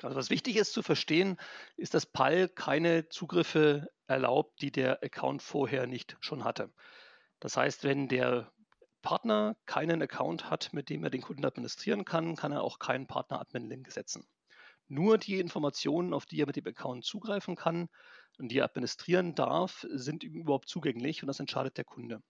Also 0.00 0.16
was 0.16 0.30
wichtig 0.30 0.56
ist 0.56 0.72
zu 0.72 0.82
verstehen, 0.82 1.36
ist, 1.76 1.94
dass 1.94 2.06
PAL 2.06 2.48
keine 2.48 3.08
Zugriffe 3.08 3.90
erlaubt, 4.12 4.60
die 4.62 4.70
der 4.70 5.02
Account 5.02 5.42
vorher 5.42 5.86
nicht 5.86 6.16
schon 6.20 6.44
hatte. 6.44 6.72
Das 7.40 7.56
heißt, 7.56 7.84
wenn 7.84 8.08
der 8.08 8.52
Partner 9.02 9.56
keinen 9.66 10.00
Account 10.00 10.48
hat, 10.48 10.72
mit 10.72 10.88
dem 10.88 11.02
er 11.02 11.10
den 11.10 11.22
Kunden 11.22 11.44
administrieren 11.44 12.04
kann, 12.04 12.36
kann 12.36 12.52
er 12.52 12.62
auch 12.62 12.78
keinen 12.78 13.06
Partner-Admin-Link 13.06 13.90
setzen. 13.90 14.24
Nur 14.88 15.18
die 15.18 15.40
Informationen, 15.40 16.14
auf 16.14 16.26
die 16.26 16.40
er 16.40 16.46
mit 16.46 16.56
dem 16.56 16.66
Account 16.66 17.04
zugreifen 17.04 17.56
kann 17.56 17.88
und 18.38 18.48
die 18.48 18.58
er 18.58 18.64
administrieren 18.64 19.34
darf, 19.34 19.86
sind 19.90 20.22
ihm 20.22 20.34
überhaupt 20.34 20.68
zugänglich 20.68 21.22
und 21.22 21.26
das 21.26 21.40
entscheidet 21.40 21.76
der 21.76 21.84
Kunde. 21.84 22.22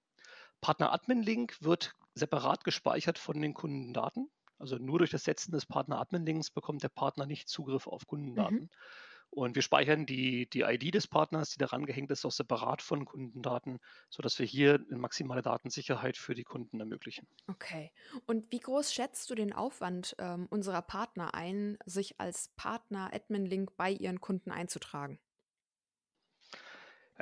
Partner-Admin-Link 0.61 1.57
wird 1.61 1.93
separat 2.15 2.65
gespeichert 2.65 3.19
von 3.19 3.41
den 3.41 3.53
Kundendaten. 3.53 4.31
Also 4.59 4.77
nur 4.77 4.99
durch 4.99 5.11
das 5.11 5.25
Setzen 5.25 5.51
des 5.53 5.67
Partner-Admin-Links 5.67 6.51
bekommt 6.51 6.83
der 6.85 6.89
Partner 6.89 7.27
nicht 7.27 7.49
Zugriff 7.49 7.87
auf 7.87 8.07
Kundendaten. 8.07 8.61
Mhm. 8.61 8.71
Und 9.35 9.55
wir 9.55 9.63
speichern 9.63 10.05
die, 10.05 10.47
die 10.51 10.61
ID 10.61 10.95
des 10.95 11.07
Partners, 11.07 11.51
die 11.51 11.59
daran 11.59 11.87
gehängt 11.87 12.11
ist, 12.11 12.27
auch 12.27 12.33
separat 12.33 12.83
von 12.83 13.07
Kundendaten, 13.07 13.79
sodass 14.11 14.39
wir 14.39 14.45
hier 14.45 14.85
eine 14.91 14.99
maximale 14.99 15.41
Datensicherheit 15.41 16.19
für 16.19 16.35
die 16.35 16.45
Kunden 16.45 16.79
ermöglichen. 16.81 17.27
Okay. 17.49 17.93
Und 18.27 18.53
wie 18.53 18.61
groß 18.61 18.93
schätzt 18.93 19.31
du 19.31 19.35
den 19.35 19.55
Aufwand 19.55 20.15
ähm, 20.19 20.47
unserer 20.51 20.83
Partner 20.83 21.35
ein, 21.35 21.79
sich 21.87 22.21
als 22.21 22.51
Partner-Admin-Link 22.57 23.75
bei 23.79 23.91
ihren 23.91 24.21
Kunden 24.21 24.51
einzutragen? 24.51 25.19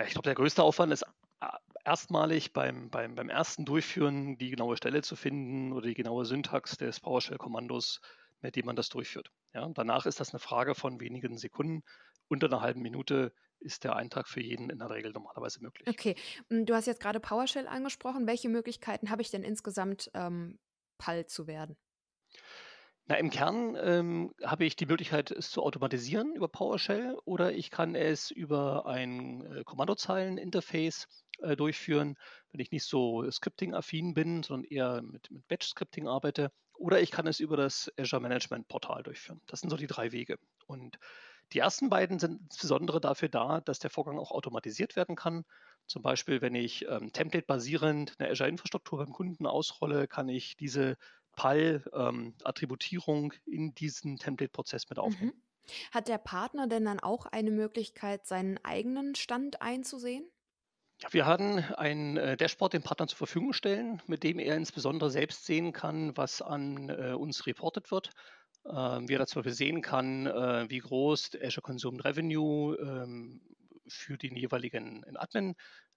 Ich 0.05 0.11
glaube, 0.11 0.25
der 0.25 0.35
größte 0.35 0.64
Aufwand 0.64 0.93
ist 0.93 1.05
äh, 1.40 1.47
erstmalig 1.85 2.52
beim, 2.52 2.90
beim, 2.90 3.14
beim 3.14 3.29
ersten 3.29 3.64
Durchführen 3.64 4.37
die 4.37 4.50
genaue 4.50 4.76
Stelle 4.76 5.02
zu 5.02 5.14
finden 5.14 5.73
oder 5.73 5.87
die 5.87 5.95
genaue 5.95 6.25
Syntax 6.25 6.76
des 6.76 6.99
PowerShell-Kommandos 6.99 8.00
mit 8.40 8.56
dem 8.56 8.66
man 8.66 8.76
das 8.76 8.88
durchführt. 8.88 9.30
Ja, 9.52 9.68
danach 9.68 10.06
ist 10.06 10.20
das 10.20 10.30
eine 10.30 10.38
Frage 10.38 10.75
von 10.75 11.00
wenigen 11.00 11.38
Sekunden. 11.38 11.82
Unter 12.28 12.47
einer 12.47 12.61
halben 12.61 12.80
Minute 12.82 13.32
ist 13.59 13.85
der 13.85 13.97
Eintrag 13.97 14.28
für 14.28 14.40
jeden 14.40 14.70
in 14.70 14.78
der 14.78 14.90
Regel 14.90 15.12
normalerweise 15.12 15.61
möglich. 15.62 15.88
Okay, 15.88 16.14
hm, 16.49 16.64
du 16.64 16.75
hast 16.75 16.87
jetzt 16.87 17.00
gerade 17.00 17.20
PowerShell 17.20 17.66
angesprochen. 17.66 18.26
Welche 18.26 18.49
Möglichkeiten 18.49 19.11
habe 19.11 19.23
ich 19.23 19.30
denn 19.30 19.42
insgesamt, 19.42 20.11
ähm, 20.14 20.59
PAL 20.99 21.26
zu 21.26 21.47
werden? 21.47 21.76
Na, 23.11 23.17
im 23.17 23.31
Kern 23.31 23.76
ähm, 23.83 24.33
habe 24.45 24.64
ich 24.64 24.76
die 24.76 24.87
Möglichkeit, 24.87 25.33
es 25.33 25.50
zu 25.50 25.64
automatisieren 25.64 26.33
über 26.37 26.47
PowerShell 26.47 27.17
oder 27.25 27.52
ich 27.52 27.73
kann 27.73 27.97
es 27.97 28.31
über 28.31 28.87
ein 28.87 29.45
äh, 29.52 29.64
Kommandozeilen-Interface 29.64 31.09
äh, 31.40 31.57
durchführen, 31.57 32.14
wenn 32.52 32.61
ich 32.61 32.71
nicht 32.71 32.85
so 32.85 33.29
scripting-affin 33.29 34.14
bin, 34.14 34.45
sondern 34.45 34.62
eher 34.62 35.02
mit, 35.02 35.29
mit 35.29 35.49
Batch-Scripting 35.49 36.07
arbeite. 36.07 36.52
Oder 36.75 37.00
ich 37.00 37.11
kann 37.11 37.26
es 37.26 37.40
über 37.40 37.57
das 37.57 37.90
Azure 37.99 38.23
Management 38.23 38.69
Portal 38.69 39.02
durchführen. 39.02 39.40
Das 39.49 39.59
sind 39.59 39.71
so 39.71 39.76
die 39.76 39.88
drei 39.88 40.12
Wege. 40.12 40.38
Und 40.69 40.97
die 41.52 41.59
ersten 41.59 41.90
beiden 41.90 42.21
sind 42.21 42.40
insbesondere 42.43 43.00
dafür 43.00 43.29
da, 43.29 43.61
dass 43.61 43.81
der 43.81 43.90
Vorgang 43.90 44.21
auch 44.21 44.31
automatisiert 44.31 44.95
werden 44.95 45.17
kann. 45.17 45.45
Zum 45.88 46.02
Beispiel, 46.02 46.43
wenn 46.43 46.55
ich 46.55 46.87
ähm, 46.88 47.12
template-basierend 47.12 48.14
eine 48.21 48.31
Azure-Infrastruktur 48.31 49.00
beim 49.00 49.12
Kunden 49.12 49.47
ausrolle, 49.47 50.07
kann 50.07 50.29
ich 50.29 50.57
diese 50.57 50.97
PAL-Attributierung 51.40 53.32
ähm, 53.32 53.52
in 53.52 53.75
diesen 53.75 54.18
Template-Prozess 54.18 54.88
mit 54.90 54.99
aufnehmen. 54.99 55.32
Mhm. 55.35 55.42
Hat 55.92 56.09
der 56.09 56.18
Partner 56.18 56.66
denn 56.66 56.85
dann 56.85 57.00
auch 57.00 57.26
eine 57.26 57.50
Möglichkeit, 57.50 58.26
seinen 58.26 58.59
eigenen 58.64 59.14
Stand 59.14 59.62
einzusehen? 59.62 60.28
Ja, 61.00 61.12
wir 61.12 61.25
haben 61.25 61.59
ein 61.76 62.16
äh, 62.18 62.37
Dashboard 62.37 62.75
dem 62.75 62.82
Partner 62.82 63.06
zur 63.06 63.16
Verfügung 63.16 63.52
stellen, 63.54 64.02
mit 64.06 64.23
dem 64.23 64.38
er 64.38 64.56
insbesondere 64.56 65.11
selbst 65.11 65.47
sehen 65.47 65.73
kann, 65.73 66.14
was 66.16 66.42
an 66.42 66.90
äh, 66.90 67.12
uns 67.12 67.47
reportet 67.47 67.90
wird. 67.90 68.11
Ähm, 68.66 69.09
wie 69.09 69.14
er 69.14 69.26
zum 69.26 69.40
Beispiel 69.40 69.54
sehen 69.54 69.80
kann, 69.80 70.26
äh, 70.26 70.68
wie 70.68 70.78
groß 70.78 71.30
Azure 71.42 71.62
Consumed 71.62 72.04
Revenue 72.04 72.76
ähm, 72.76 73.40
für 73.88 74.18
den 74.18 74.37
jeweiligen 74.37 75.02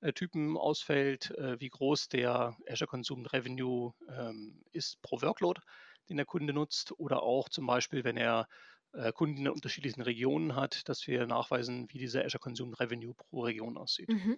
Admin-Typen 0.03 0.57
ausfällt, 0.57 1.31
äh, 1.31 1.60
wie 1.60 1.69
groß 1.69 2.10
der 2.10 2.55
Azure 2.67 2.88
Consumed 2.88 3.31
Revenue 3.33 3.93
ähm, 4.10 4.62
ist 4.72 5.01
pro 5.01 5.22
Workload, 5.22 5.62
den 6.10 6.17
der 6.17 6.25
Kunde 6.25 6.53
nutzt, 6.53 6.91
oder 7.00 7.24
auch 7.24 7.50
zum 7.50 7.65
Beispiel, 7.65 8.03
wenn 8.03 8.17
er 8.17 8.48
äh, 8.93 9.12
Kunden 9.12 9.38
in 9.38 9.50
unterschiedlichen 9.50 10.01
Regionen 10.01 10.55
hat, 10.55 10.88
dass 10.89 11.07
wir 11.07 11.25
nachweisen, 11.25 11.88
wie 11.91 11.98
dieser 11.98 12.25
Azure 12.25 12.41
Consumed 12.41 12.79
Revenue 12.79 13.13
pro 13.13 13.41
Region 13.41 13.77
aussieht. 13.77 14.10
Mhm. 14.10 14.38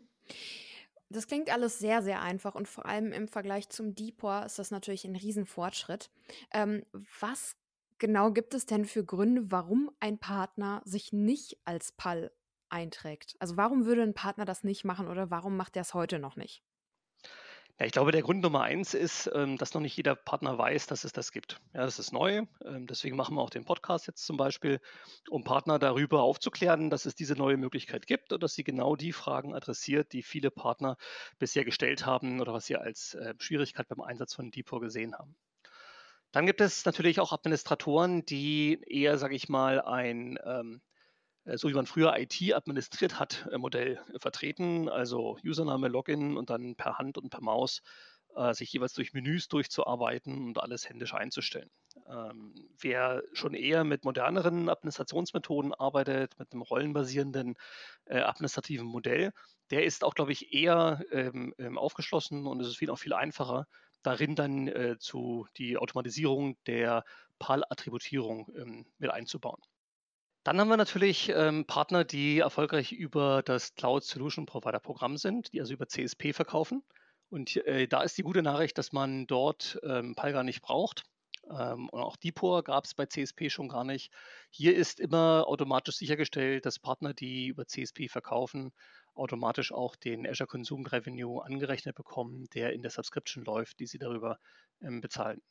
Das 1.09 1.27
klingt 1.27 1.51
alles 1.51 1.77
sehr, 1.77 2.01
sehr 2.01 2.21
einfach 2.21 2.55
und 2.55 2.67
vor 2.67 2.85
allem 2.85 3.11
im 3.11 3.27
Vergleich 3.27 3.69
zum 3.69 3.93
DeepOR 3.93 4.45
ist 4.45 4.57
das 4.57 4.71
natürlich 4.71 5.05
ein 5.05 5.15
Riesenfortschritt. 5.15 6.09
Ähm, 6.51 6.83
was 7.19 7.55
genau 7.99 8.31
gibt 8.31 8.53
es 8.53 8.65
denn 8.65 8.85
für 8.85 9.05
Gründe, 9.05 9.51
warum 9.51 9.91
ein 9.99 10.17
Partner 10.17 10.81
sich 10.83 11.13
nicht 11.13 11.57
als 11.63 11.91
PAL 11.91 12.31
einträgt? 12.69 13.35
Also 13.39 13.57
warum 13.57 13.85
würde 13.85 14.03
ein 14.03 14.13
Partner 14.13 14.45
das 14.45 14.63
nicht 14.63 14.85
machen 14.85 15.07
oder 15.07 15.29
warum 15.31 15.57
macht 15.57 15.75
er 15.75 15.81
es 15.81 15.93
heute 15.93 16.19
noch 16.19 16.35
nicht? 16.35 16.63
Ja, 17.77 17.85
ich 17.85 17.91
glaube, 17.91 18.13
der 18.13 18.21
Grund 18.21 18.41
Nummer 18.41 18.61
eins 18.61 18.93
ist, 18.93 19.29
ähm, 19.33 19.57
dass 19.57 19.73
noch 19.73 19.81
nicht 19.81 19.97
jeder 19.97 20.15
Partner 20.15 20.57
weiß, 20.57 20.87
dass 20.87 21.03
es 21.03 21.11
das 21.11 21.33
gibt. 21.33 21.59
Ja, 21.73 21.81
das 21.81 21.99
ist 21.99 22.13
neu. 22.13 22.45
Ähm, 22.63 22.87
deswegen 22.87 23.17
machen 23.17 23.35
wir 23.35 23.41
auch 23.41 23.49
den 23.49 23.65
Podcast 23.65 24.07
jetzt 24.07 24.25
zum 24.25 24.37
Beispiel, 24.37 24.79
um 25.29 25.43
Partner 25.43 25.77
darüber 25.77 26.21
aufzuklären, 26.21 26.89
dass 26.89 27.05
es 27.05 27.15
diese 27.15 27.33
neue 27.33 27.57
Möglichkeit 27.57 28.07
gibt 28.07 28.31
und 28.31 28.41
dass 28.41 28.53
sie 28.53 28.63
genau 28.63 28.95
die 28.95 29.11
Fragen 29.11 29.53
adressiert, 29.53 30.13
die 30.13 30.23
viele 30.23 30.51
Partner 30.51 30.95
bisher 31.37 31.65
gestellt 31.65 32.05
haben 32.05 32.39
oder 32.39 32.53
was 32.53 32.65
sie 32.65 32.77
als 32.77 33.13
äh, 33.15 33.33
Schwierigkeit 33.39 33.89
beim 33.89 33.99
Einsatz 33.99 34.33
von 34.33 34.51
DeepOR 34.51 34.79
gesehen 34.79 35.13
haben. 35.13 35.35
Dann 36.31 36.45
gibt 36.45 36.61
es 36.61 36.85
natürlich 36.85 37.19
auch 37.19 37.33
Administratoren, 37.33 38.25
die 38.25 38.81
eher, 38.87 39.17
sage 39.17 39.35
ich 39.35 39.49
mal, 39.49 39.81
ein 39.81 40.39
ähm, 40.45 40.81
so 41.53 41.69
wie 41.69 41.73
man 41.73 41.85
früher 41.85 42.17
IT 42.17 42.53
administriert 42.53 43.19
hat, 43.19 43.47
äh, 43.51 43.57
Modell 43.57 43.99
äh, 44.13 44.19
vertreten, 44.19 44.89
also 44.89 45.37
Username, 45.43 45.87
Login 45.87 46.37
und 46.37 46.49
dann 46.49 46.75
per 46.75 46.97
Hand 46.97 47.17
und 47.17 47.29
per 47.29 47.41
Maus 47.41 47.81
äh, 48.35 48.53
sich 48.53 48.71
jeweils 48.73 48.93
durch 48.93 49.13
Menüs 49.13 49.47
durchzuarbeiten 49.47 50.47
und 50.47 50.59
alles 50.59 50.89
händisch 50.89 51.13
einzustellen. 51.13 51.69
Ähm, 52.09 52.53
wer 52.79 53.23
schon 53.33 53.53
eher 53.53 53.83
mit 53.83 54.03
moderneren 54.03 54.69
Administrationsmethoden 54.69 55.73
arbeitet, 55.73 56.37
mit 56.39 56.51
einem 56.51 56.61
rollenbasierenden 56.61 57.55
äh, 58.05 58.19
administrativen 58.19 58.85
Modell, 58.85 59.31
der 59.71 59.85
ist 59.85 60.03
auch, 60.03 60.13
glaube 60.13 60.31
ich, 60.31 60.53
eher 60.53 61.03
ähm, 61.11 61.53
ähm 61.57 61.77
aufgeschlossen 61.77 62.45
und 62.45 62.61
es 62.61 62.67
ist 62.67 62.77
viel, 62.77 62.91
auch 62.91 62.99
viel 62.99 63.13
einfacher, 63.13 63.67
darin 64.03 64.35
dann 64.35 64.67
äh, 64.67 64.97
zu 64.99 65.47
die 65.57 65.77
Automatisierung 65.77 66.57
der 66.67 67.03
PAL-Attributierung 67.39 68.51
ähm, 68.55 68.85
mit 68.97 69.09
einzubauen. 69.09 69.61
Dann 70.45 70.59
haben 70.59 70.67
wir 70.67 70.77
natürlich 70.77 71.29
ähm, 71.29 71.65
Partner, 71.65 72.03
die 72.03 72.37
erfolgreich 72.37 72.91
über 72.91 73.41
das 73.41 73.73
Cloud 73.73 74.03
Solution 74.03 74.45
Provider 74.45 74.79
Programm 74.79 75.17
sind, 75.17 75.51
die 75.51 75.59
also 75.59 75.73
über 75.73 75.87
CSP 75.87 76.33
verkaufen. 76.33 76.83
Und 77.29 77.55
äh, 77.65 77.87
da 77.87 78.03
ist 78.03 78.15
die 78.15 78.21
gute 78.21 78.43
Nachricht, 78.43 78.77
dass 78.77 78.91
man 78.91 79.25
dort 79.25 79.79
ähm, 79.81 80.13
PAL 80.13 80.33
gar 80.33 80.43
nicht 80.43 80.61
braucht. 80.61 81.03
Ähm, 81.49 81.89
und 81.89 81.99
auch 81.99 82.15
DeepOR 82.15 82.63
gab 82.63 82.85
es 82.85 82.93
bei 82.93 83.07
CSP 83.07 83.49
schon 83.49 83.69
gar 83.69 83.83
nicht. 83.83 84.11
Hier 84.51 84.75
ist 84.75 84.99
immer 84.99 85.45
automatisch 85.47 85.95
sichergestellt, 85.95 86.67
dass 86.67 86.77
Partner, 86.77 87.15
die 87.15 87.47
über 87.47 87.65
CSP 87.65 88.07
verkaufen, 88.07 88.71
automatisch 89.15 89.71
auch 89.71 89.95
den 89.95 90.27
Azure 90.27 90.45
Consumed 90.45 90.91
Revenue 90.91 91.43
angerechnet 91.43 91.95
bekommen, 91.95 92.45
der 92.53 92.73
in 92.73 92.83
der 92.83 92.91
Subscription 92.91 93.43
läuft, 93.45 93.79
die 93.79 93.87
sie 93.87 93.97
darüber 93.97 94.37
ähm, 94.79 95.01
bezahlen. 95.01 95.41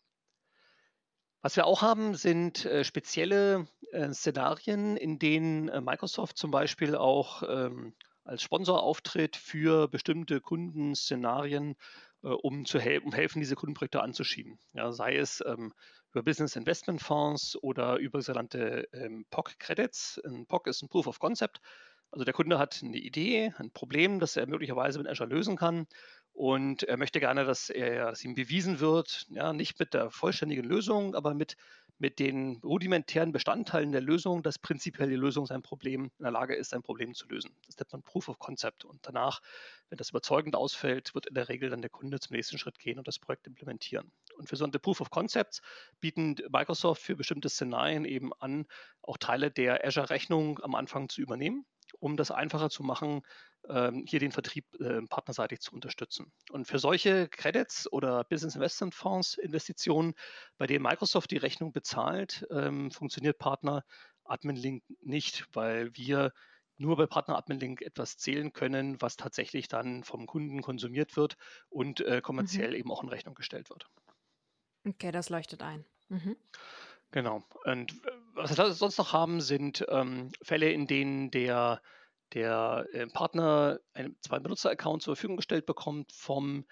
Was 1.45 1.57
wir 1.57 1.67
auch 1.67 1.83
haben, 1.83 2.15
sind 2.15 2.65
äh, 2.65 2.85
spezielle 2.85 3.67
äh, 3.93 4.15
Szenarien, 4.15 4.97
in 4.97 5.19
denen 5.19 5.69
äh, 5.69 5.83
Microsoft 5.83 6.39
zum 6.39 6.51
Beispiel 6.51 6.97
auch 6.97 7.43
ähm, 7.47 7.93
als 8.25 8.43
Sponsor 8.43 8.83
auftritt 8.83 9.37
für 9.37 9.87
bestimmte 9.87 10.41
Kundenszenarien, 10.41 11.77
äh, 12.23 12.29
um 12.29 12.65
zu 12.65 12.81
hel 12.81 13.01
um 13.01 13.13
helfen, 13.13 13.41
diese 13.41 13.57
Kundenprojekte 13.57 14.03
anzuschieben. 14.03 14.59
Ja, 14.73 14.91
sei 14.93 15.19
es 15.19 15.45
ähm, 15.47 15.75
über 16.13 16.23
Business 16.23 16.57
Investment 16.57 17.03
Fonds 17.03 17.59
oder 17.63 17.99
über 17.99 18.23
sogenannte 18.23 18.89
ähm, 18.95 19.27
POC 19.29 19.59
Credits. 19.59 20.23
Ein 20.25 20.47
POC 20.47 20.69
ist 20.69 20.83
ein 20.83 20.89
Proof 20.89 21.09
of 21.09 21.19
Concept. 21.19 21.61
Also 22.15 22.25
der 22.25 22.33
Kunde 22.33 22.61
hat 22.61 22.81
eine 22.81 22.97
Idee, 22.97 23.53
ein 23.59 23.73
Problem, 23.73 24.21
das 24.21 24.37
er 24.37 24.47
möglicherweise 24.47 24.99
mit 24.99 25.09
Azure 25.09 25.29
lösen 25.29 25.57
kann 25.57 25.89
und 26.33 26.85
er 26.85 26.97
möchte 26.97 27.19
gerne, 27.19 27.45
dass, 27.45 27.71
er, 27.71 28.11
dass 28.11 28.25
ihm 28.25 28.37
bewiesen 28.37 28.79
wird, 28.79 29.27
ja, 29.31 29.53
nicht 29.53 29.81
mit 29.81 29.95
der 29.95 30.13
vollständigen 30.13 30.63
Lösung, 30.63 31.17
aber 31.17 31.35
mit, 31.35 31.57
mit 31.99 32.21
den 32.21 32.61
rudimentären 32.63 33.33
Bestandteilen 33.33 33.91
der 33.91 34.01
Lösung, 34.01 34.45
dass 34.45 34.61
prinzipiell 34.61 35.09
die 35.09 35.17
Lösung 35.17 35.45
sein 35.47 35.63
Problem 35.63 36.13
in 36.19 36.23
der 36.23 36.31
Lage 36.31 36.55
ist, 36.55 36.71
sein 36.71 36.85
Problem 36.85 37.15
zu 37.15 37.27
lösen. 37.27 37.51
Das 37.67 37.77
nennt 37.79 37.91
man 37.91 38.03
Proof 38.05 38.29
of 38.29 38.39
Concept. 38.39 38.85
Und 38.85 39.01
danach, 39.03 39.43
wenn 39.89 39.99
das 39.99 40.11
überzeugend 40.11 40.55
ausfällt, 40.55 41.17
wird 41.17 41.27
in 41.27 41.35
der 41.35 41.49
Regel 41.49 41.71
dann 41.71 41.83
der 41.83 41.91
Kunde 41.91 42.21
zum 42.21 42.37
nächsten 42.37 42.59
Schritt 42.59 42.79
gehen 42.79 42.99
und 42.99 43.09
das 43.09 43.19
Projekt 43.19 43.49
implementieren. 43.49 44.13
Und 44.37 44.49
für 44.49 44.55
so 44.55 44.65
eine 44.65 44.79
Proof 44.79 45.01
of 45.01 45.11
Concepts 45.11 45.63
bieten 45.99 46.37
Microsoft 46.49 47.03
für 47.03 47.17
bestimmte 47.17 47.49
Szenarien 47.49 48.05
eben 48.05 48.33
an, 48.35 48.67
auch 49.03 49.19
Teile 49.19 49.51
der 49.51 49.85
Azure-Rechnung 49.85 50.61
am 50.63 50.77
Anfang 50.77 51.09
zu 51.09 51.21
übernehmen 51.21 51.67
um 52.01 52.17
das 52.17 52.31
einfacher 52.31 52.71
zu 52.71 52.83
machen, 52.83 53.23
ähm, 53.69 54.05
hier 54.07 54.21
den 54.21 54.33
Vertrieb 54.33 54.67
äh, 54.81 55.03
partnerseitig 55.03 55.61
zu 55.61 55.73
unterstützen. 55.73 56.33
Und 56.51 56.67
für 56.67 56.79
solche 56.79 57.29
Credits 57.29 57.91
oder 57.91 58.25
Business 58.25 58.55
Investment 58.55 58.95
Fonds 58.95 59.39
Investitionen, 59.39 60.15
bei 60.59 60.67
denen 60.67 60.83
Microsoft 60.83 61.31
die 61.31 61.39
Rechnung 61.39 61.73
bezahlt, 61.73 62.47
ähm, 62.51 62.91
funktioniert 62.91 63.39
Partner 63.39 63.85
Admin 64.25 64.57
Link 64.57 64.85
nicht, 65.01 65.47
weil 65.53 65.95
wir 65.97 66.33
nur 66.77 66.97
bei 66.97 67.07
Partner 67.07 67.37
Admin 67.37 67.61
Link 67.61 67.83
etwas 67.83 68.17
zählen 68.17 68.53
können, 68.53 69.01
was 69.01 69.17
tatsächlich 69.17 69.69
dann 69.69 70.03
vom 70.05 70.27
Kunden 70.27 70.61
konsumiert 70.63 71.17
wird 71.17 71.37
und 71.69 72.01
äh, 72.01 72.21
kommerziell 72.21 72.71
mhm. 72.71 72.77
eben 72.77 72.91
auch 72.91 73.03
in 73.03 73.09
Rechnung 73.09 73.35
gestellt 73.35 73.71
wird. 73.71 73.87
Okay, 74.87 75.13
das 75.13 75.31
leuchtet 75.31 75.63
ein. 75.63 75.85
Mhm. 76.09 76.37
Genau. 77.15 77.45
Und 77.63 77.93
äh, 77.93 78.11
was 78.35 78.59
wir 78.59 78.73
sonst 78.73 78.99
noch 78.99 79.13
haben, 79.13 79.41
sind 79.41 79.85
ähm, 79.89 80.33
Fälle, 80.43 80.73
in 80.73 80.89
denen 80.89 81.31
der 81.31 81.81
der 82.33 82.87
äh, 82.93 83.07
Partner 83.07 83.79
einen, 83.93 84.17
zwei 84.21 84.41
Benutzer-Account 84.41 85.03
zur 85.03 85.15
Verfügung 85.15 85.37
gestellt 85.37 85.65
bekommt 85.65 86.11
vom 86.11 86.65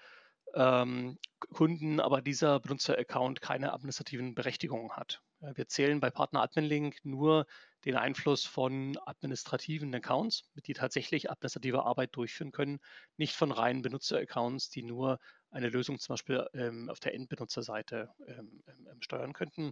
ähm, 0.53 1.17
Kunden, 1.39 2.01
aber 2.01 2.21
dieser 2.21 2.59
Benutzer-Account 2.59 3.39
keine 3.39 3.71
administrativen 3.71 4.35
Berechtigungen 4.35 4.91
hat. 4.91 5.21
Wir 5.55 5.67
zählen 5.67 6.01
bei 6.01 6.09
Partner 6.09 6.41
Admin 6.41 6.65
Link 6.65 6.97
nur 7.03 7.45
den 7.85 7.95
Einfluss 7.95 8.43
von 8.45 8.97
administrativen 9.05 9.95
Accounts, 9.95 10.43
die 10.65 10.73
tatsächlich 10.73 11.31
administrative 11.31 11.85
Arbeit 11.85 12.15
durchführen 12.17 12.51
können, 12.51 12.79
nicht 13.15 13.33
von 13.33 13.53
reinen 13.53 13.81
Benutzer-Accounts, 13.81 14.69
die 14.69 14.83
nur 14.83 15.19
eine 15.51 15.69
Lösung 15.69 15.99
zum 15.99 16.13
Beispiel 16.13 16.45
ähm, 16.53 16.89
auf 16.89 16.99
der 16.99 17.13
Endbenutzerseite 17.13 18.09
ähm, 18.27 18.63
ähm 18.67 19.01
steuern 19.01 19.31
könnten. 19.31 19.71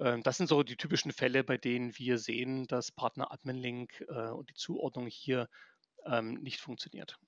Ähm, 0.00 0.22
das 0.22 0.36
sind 0.36 0.48
so 0.48 0.62
die 0.62 0.76
typischen 0.76 1.12
Fälle, 1.12 1.44
bei 1.44 1.56
denen 1.56 1.96
wir 1.98 2.18
sehen, 2.18 2.66
dass 2.66 2.92
Partner 2.92 3.32
Admin 3.32 3.56
Link 3.56 4.04
äh, 4.08 4.30
und 4.30 4.50
die 4.50 4.54
Zuordnung 4.54 5.06
hier 5.06 5.48
ähm, 6.04 6.34
nicht 6.42 6.60
funktioniert. 6.60 7.18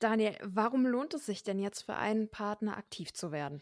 Daniel, 0.00 0.36
warum 0.42 0.86
lohnt 0.86 1.14
es 1.14 1.26
sich 1.26 1.42
denn 1.42 1.58
jetzt 1.58 1.82
für 1.82 1.96
einen 1.96 2.30
Partner 2.30 2.76
aktiv 2.76 3.12
zu 3.12 3.32
werden? 3.32 3.60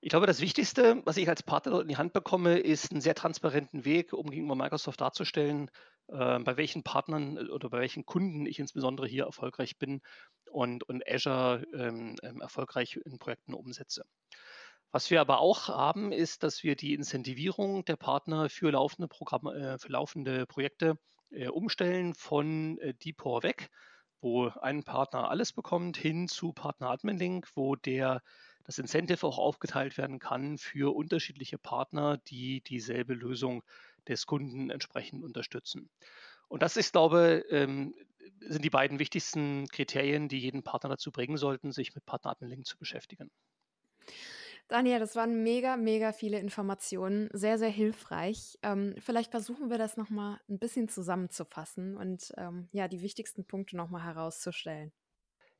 Ich 0.00 0.10
glaube, 0.10 0.26
das 0.26 0.40
Wichtigste, 0.40 1.02
was 1.04 1.16
ich 1.16 1.28
als 1.28 1.42
Partner 1.42 1.80
in 1.80 1.88
die 1.88 1.96
Hand 1.96 2.12
bekomme, 2.12 2.58
ist 2.58 2.90
einen 2.90 3.00
sehr 3.00 3.14
transparenten 3.14 3.84
Weg, 3.84 4.12
um 4.12 4.28
gegenüber 4.28 4.56
Microsoft 4.56 5.00
darzustellen, 5.00 5.70
äh, 6.08 6.38
bei 6.40 6.56
welchen 6.56 6.82
Partnern 6.82 7.36
äh, 7.36 7.50
oder 7.50 7.70
bei 7.70 7.78
welchen 7.78 8.06
Kunden 8.06 8.46
ich 8.46 8.58
insbesondere 8.58 9.06
hier 9.06 9.24
erfolgreich 9.24 9.78
bin 9.78 10.00
und, 10.50 10.82
und 10.88 11.06
Azure 11.08 11.64
ähm, 11.72 12.16
ähm 12.22 12.40
erfolgreich 12.40 12.98
in 13.04 13.18
Projekten 13.18 13.54
umsetze. 13.54 14.04
Was 14.90 15.10
wir 15.10 15.20
aber 15.20 15.40
auch 15.40 15.68
haben, 15.68 16.12
ist, 16.12 16.42
dass 16.42 16.62
wir 16.62 16.74
die 16.74 16.94
Incentivierung 16.94 17.84
der 17.84 17.96
Partner 17.96 18.48
für 18.48 18.70
laufende 18.70 19.06
Programme, 19.06 19.54
äh, 19.54 19.78
für 19.78 19.92
laufende 19.92 20.46
Projekte 20.46 20.98
äh, 21.30 21.48
umstellen 21.48 22.14
von 22.14 22.78
äh, 22.78 22.94
DeepOR 22.94 23.42
weg, 23.42 23.70
wo 24.20 24.48
ein 24.48 24.84
Partner 24.84 25.30
alles 25.30 25.52
bekommt, 25.52 25.98
hin 25.98 26.26
zu 26.26 26.52
Partner 26.52 26.90
Admin 26.90 27.18
Link, 27.18 27.48
wo 27.54 27.76
der 27.76 28.22
das 28.64 28.78
Incentive 28.78 29.26
auch 29.26 29.38
aufgeteilt 29.38 29.96
werden 29.98 30.18
kann 30.18 30.58
für 30.58 30.94
unterschiedliche 30.94 31.58
Partner, 31.58 32.18
die 32.26 32.62
dieselbe 32.62 33.14
Lösung 33.14 33.62
des 34.06 34.26
Kunden 34.26 34.70
entsprechend 34.70 35.22
unterstützen. 35.22 35.90
Und 36.48 36.62
das 36.62 36.76
ist, 36.78 36.92
glaube 36.92 37.44
ähm, 37.50 37.94
sind 38.40 38.64
die 38.64 38.70
beiden 38.70 38.98
wichtigsten 38.98 39.68
Kriterien, 39.68 40.28
die 40.28 40.38
jeden 40.38 40.62
Partner 40.62 40.90
dazu 40.90 41.12
bringen 41.12 41.36
sollten, 41.36 41.72
sich 41.72 41.94
mit 41.94 42.06
Partner 42.06 42.30
Admin 42.30 42.50
Link 42.50 42.66
zu 42.66 42.78
beschäftigen. 42.78 43.30
Daniel, 44.68 44.98
das 44.98 45.16
waren 45.16 45.42
mega, 45.42 45.78
mega 45.78 46.12
viele 46.12 46.38
Informationen, 46.38 47.30
sehr, 47.32 47.58
sehr 47.58 47.70
hilfreich. 47.70 48.58
Ähm, 48.62 48.94
vielleicht 48.98 49.30
versuchen 49.30 49.70
wir 49.70 49.78
das 49.78 49.96
nochmal 49.96 50.38
ein 50.48 50.58
bisschen 50.58 50.88
zusammenzufassen 50.88 51.96
und 51.96 52.32
ähm, 52.36 52.68
ja, 52.72 52.86
die 52.86 53.00
wichtigsten 53.00 53.46
Punkte 53.46 53.76
nochmal 53.76 54.04
herauszustellen. 54.04 54.92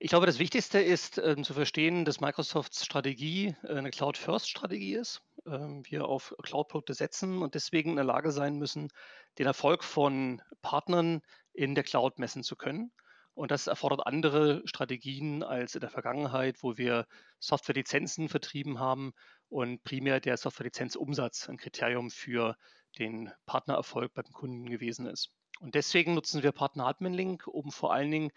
Ich 0.00 0.10
glaube, 0.10 0.26
das 0.26 0.38
Wichtigste 0.38 0.78
ist 0.78 1.18
ähm, 1.18 1.42
zu 1.42 1.54
verstehen, 1.54 2.04
dass 2.04 2.20
Microsofts 2.20 2.84
Strategie 2.84 3.56
äh, 3.64 3.74
eine 3.74 3.90
Cloud-First-Strategie 3.90 4.94
ist. 4.94 5.22
Ähm, 5.46 5.82
wir 5.86 6.04
auf 6.04 6.34
Cloud-Produkte 6.42 6.92
setzen 6.92 7.42
und 7.42 7.54
deswegen 7.54 7.90
in 7.90 7.96
der 7.96 8.04
Lage 8.04 8.30
sein 8.30 8.56
müssen, 8.56 8.90
den 9.38 9.46
Erfolg 9.46 9.82
von 9.82 10.42
Partnern 10.60 11.22
in 11.52 11.74
der 11.74 11.82
Cloud 11.82 12.18
messen 12.18 12.44
zu 12.44 12.54
können. 12.54 12.92
Und 13.38 13.52
das 13.52 13.68
erfordert 13.68 14.04
andere 14.04 14.62
Strategien 14.64 15.44
als 15.44 15.76
in 15.76 15.80
der 15.80 15.90
Vergangenheit, 15.90 16.60
wo 16.64 16.76
wir 16.76 17.06
Softwarelizenzen 17.38 18.28
vertrieben 18.28 18.80
haben 18.80 19.12
und 19.48 19.84
primär 19.84 20.18
der 20.18 20.36
Softwarelizenzumsatz 20.36 21.48
ein 21.48 21.56
Kriterium 21.56 22.10
für 22.10 22.56
den 22.98 23.30
Partnererfolg 23.46 24.12
beim 24.12 24.24
Kunden 24.32 24.68
gewesen 24.68 25.06
ist. 25.06 25.30
Und 25.60 25.76
deswegen 25.76 26.14
nutzen 26.14 26.42
wir 26.42 26.50
Partner 26.50 26.86
Admin 26.86 27.14
Link, 27.14 27.46
um 27.46 27.70
vor 27.70 27.92
allen 27.92 28.10
Dingen 28.10 28.32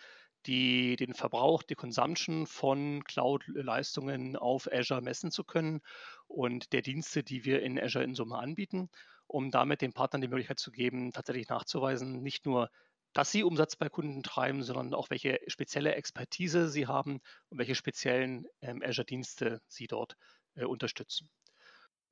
die, 0.46 0.98
den 0.98 1.16
Verbrauch, 1.16 1.64
die 1.64 1.74
Consumption 1.74 2.46
von 2.46 3.04
Cloud-Leistungen 3.04 4.36
auf 4.36 4.72
Azure 4.72 5.02
messen 5.02 5.32
zu 5.32 5.44
können 5.44 5.82
und 6.28 6.74
der 6.74 6.84
Dienste, 6.84 7.24
die 7.24 7.44
wir 7.44 7.64
in 7.64 7.80
Azure 7.80 8.04
in 8.04 8.14
Summe 8.14 8.38
anbieten, 8.38 8.92
um 9.26 9.50
damit 9.50 9.82
den 9.82 9.94
Partnern 9.94 10.22
die 10.22 10.28
Möglichkeit 10.28 10.60
zu 10.60 10.72
geben, 10.72 11.12
tatsächlich 11.12 11.50
nachzuweisen, 11.50 12.22
nicht 12.22 12.46
nur, 12.46 12.70
dass 13.14 13.32
sie 13.32 13.44
Umsatz 13.44 13.76
bei 13.76 13.90
Kunden 13.90 14.24
treiben, 14.24 14.64
sondern 14.64 14.94
auch 14.94 15.10
welche 15.10 15.40
spezielle 15.48 15.96
Expertise 15.96 16.70
sie 16.70 16.88
haben 16.88 17.20
und 17.50 17.58
welche 17.58 17.76
speziellen 17.76 18.46
ähm, 18.62 18.82
Azure-Dienste 18.84 19.62
sie 19.68 19.88
dort 19.88 20.16
äh, 20.56 20.66
unterstützen. 20.66 21.30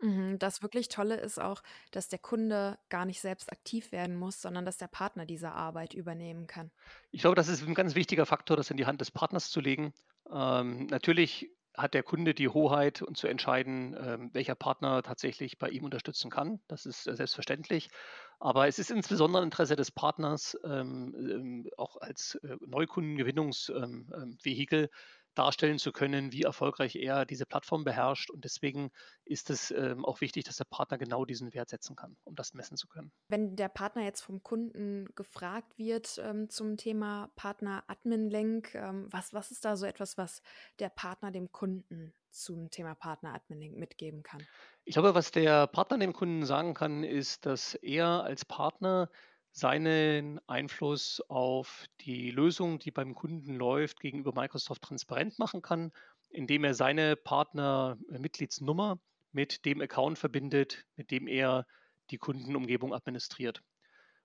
Mhm, 0.01 0.39
das 0.39 0.61
wirklich 0.61 0.87
Tolle 0.87 1.15
ist 1.17 1.39
auch, 1.39 1.61
dass 1.91 2.07
der 2.07 2.19
Kunde 2.19 2.79
gar 2.89 3.05
nicht 3.05 3.19
selbst 3.19 3.51
aktiv 3.51 3.91
werden 3.91 4.15
muss, 4.15 4.41
sondern 4.41 4.65
dass 4.65 4.77
der 4.77 4.87
Partner 4.87 5.25
diese 5.25 5.51
Arbeit 5.51 5.93
übernehmen 5.93 6.47
kann. 6.47 6.71
Ich 7.11 7.21
glaube, 7.21 7.35
das 7.35 7.49
ist 7.49 7.67
ein 7.67 7.73
ganz 7.73 7.95
wichtiger 7.95 8.25
Faktor, 8.25 8.55
das 8.55 8.71
in 8.71 8.77
die 8.77 8.85
Hand 8.85 9.01
des 9.01 9.11
Partners 9.11 9.49
zu 9.49 9.59
legen. 9.59 9.93
Ähm, 10.31 10.85
natürlich 10.87 11.51
hat 11.75 11.93
der 11.93 12.03
Kunde 12.03 12.33
die 12.33 12.49
Hoheit 12.49 13.01
und 13.01 13.17
zu 13.17 13.27
entscheiden, 13.27 13.95
ähm, 13.99 14.29
welcher 14.33 14.55
Partner 14.55 15.03
tatsächlich 15.03 15.59
bei 15.59 15.69
ihm 15.69 15.83
unterstützen 15.83 16.29
kann. 16.29 16.61
Das 16.67 16.85
ist 16.85 17.07
äh, 17.07 17.15
selbstverständlich. 17.15 17.89
Aber 18.39 18.67
es 18.67 18.79
ist 18.79 18.89
insbesondere 18.89 19.43
Interesse 19.43 19.75
des 19.75 19.91
Partners, 19.91 20.57
ähm, 20.63 21.13
ähm 21.17 21.69
auch 21.77 21.97
als 21.97 22.35
äh, 22.35 22.55
Neukundengewinnungsvehikel, 22.65 24.79
ähm, 24.79 24.85
ähm, 24.85 24.89
darstellen 25.39 25.79
zu 25.79 25.93
können, 25.93 26.33
wie 26.33 26.43
erfolgreich 26.43 26.95
er 26.95 27.25
diese 27.25 27.45
Plattform 27.45 27.85
beherrscht. 27.85 28.29
Und 28.29 28.43
deswegen 28.43 28.91
ist 29.23 29.49
es 29.49 29.71
ähm, 29.71 30.03
auch 30.03 30.19
wichtig, 30.21 30.43
dass 30.43 30.57
der 30.57 30.65
Partner 30.65 30.97
genau 30.97 31.23
diesen 31.23 31.53
Wert 31.53 31.69
setzen 31.69 31.95
kann, 31.95 32.17
um 32.25 32.35
das 32.35 32.53
messen 32.53 32.75
zu 32.75 32.87
können. 32.87 33.11
Wenn 33.29 33.55
der 33.55 33.69
Partner 33.69 34.03
jetzt 34.03 34.21
vom 34.21 34.43
Kunden 34.43 35.07
gefragt 35.15 35.77
wird 35.77 36.19
ähm, 36.21 36.49
zum 36.49 36.75
Thema 36.75 37.31
Partner 37.35 37.83
Admin 37.87 38.29
Link, 38.29 38.75
ähm, 38.75 39.07
was, 39.11 39.33
was 39.33 39.51
ist 39.51 39.63
da 39.63 39.77
so 39.77 39.85
etwas, 39.85 40.17
was 40.17 40.41
der 40.79 40.89
Partner 40.89 41.31
dem 41.31 41.51
Kunden 41.51 42.13
zum 42.31 42.69
Thema 42.69 42.95
Partner 42.95 43.33
Admin 43.33 43.59
Link 43.59 43.77
mitgeben 43.77 44.23
kann? 44.23 44.45
Ich 44.89 44.95
glaube, 44.95 45.13
was 45.13 45.29
der 45.29 45.67
Partner 45.67 45.99
dem 45.99 46.13
Kunden 46.13 46.47
sagen 46.47 46.73
kann, 46.73 47.03
ist, 47.03 47.45
dass 47.45 47.75
er 47.75 48.23
als 48.23 48.43
Partner 48.43 49.11
seinen 49.51 50.39
Einfluss 50.47 51.21
auf 51.29 51.85
die 52.01 52.31
Lösung, 52.31 52.79
die 52.79 52.89
beim 52.89 53.13
Kunden 53.13 53.53
läuft, 53.53 53.99
gegenüber 53.99 54.33
Microsoft 54.33 54.81
transparent 54.81 55.37
machen 55.37 55.61
kann, 55.61 55.91
indem 56.31 56.63
er 56.63 56.73
seine 56.73 57.15
Partner-Mitgliedsnummer 57.15 58.97
mit 59.31 59.63
dem 59.63 59.79
Account 59.79 60.17
verbindet, 60.17 60.87
mit 60.95 61.11
dem 61.11 61.27
er 61.27 61.67
die 62.09 62.17
Kundenumgebung 62.17 62.91
administriert. 62.91 63.61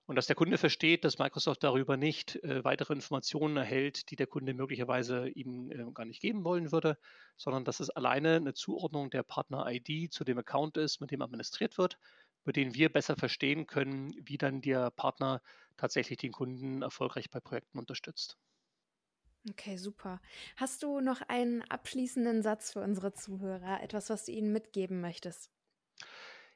Und 0.07 0.15
dass 0.15 0.27
der 0.27 0.35
Kunde 0.35 0.57
versteht, 0.57 1.03
dass 1.03 1.17
Microsoft 1.19 1.63
darüber 1.63 1.95
nicht 1.97 2.35
äh, 2.43 2.63
weitere 2.63 2.93
Informationen 2.93 3.57
erhält, 3.57 4.09
die 4.11 4.15
der 4.15 4.27
Kunde 4.27 4.53
möglicherweise 4.53 5.27
ihm 5.29 5.71
äh, 5.71 5.91
gar 5.93 6.05
nicht 6.05 6.21
geben 6.21 6.43
wollen 6.43 6.71
würde, 6.71 6.97
sondern 7.37 7.65
dass 7.65 7.79
es 7.79 7.89
alleine 7.91 8.35
eine 8.35 8.53
Zuordnung 8.53 9.09
der 9.09 9.23
Partner-ID 9.23 10.11
zu 10.11 10.23
dem 10.23 10.37
Account 10.39 10.77
ist, 10.77 11.01
mit 11.01 11.11
dem 11.11 11.21
administriert 11.21 11.77
wird 11.77 11.97
über 12.43 12.53
den 12.53 12.75
wir 12.75 12.91
besser 12.93 13.15
verstehen 13.15 13.65
können, 13.65 14.13
wie 14.21 14.37
dann 14.37 14.61
der 14.61 14.91
Partner 14.91 15.41
tatsächlich 15.77 16.19
den 16.19 16.31
Kunden 16.31 16.83
erfolgreich 16.83 17.31
bei 17.31 17.39
Projekten 17.39 17.79
unterstützt. 17.79 18.37
Okay, 19.49 19.77
super. 19.77 20.21
Hast 20.55 20.81
du 20.83 20.99
noch 21.01 21.21
einen 21.21 21.61
abschließenden 21.63 22.41
Satz 22.43 22.71
für 22.71 22.81
unsere 22.81 23.13
Zuhörer, 23.13 23.81
etwas, 23.81 24.09
was 24.09 24.25
du 24.25 24.31
ihnen 24.31 24.51
mitgeben 24.51 25.01
möchtest? 25.01 25.51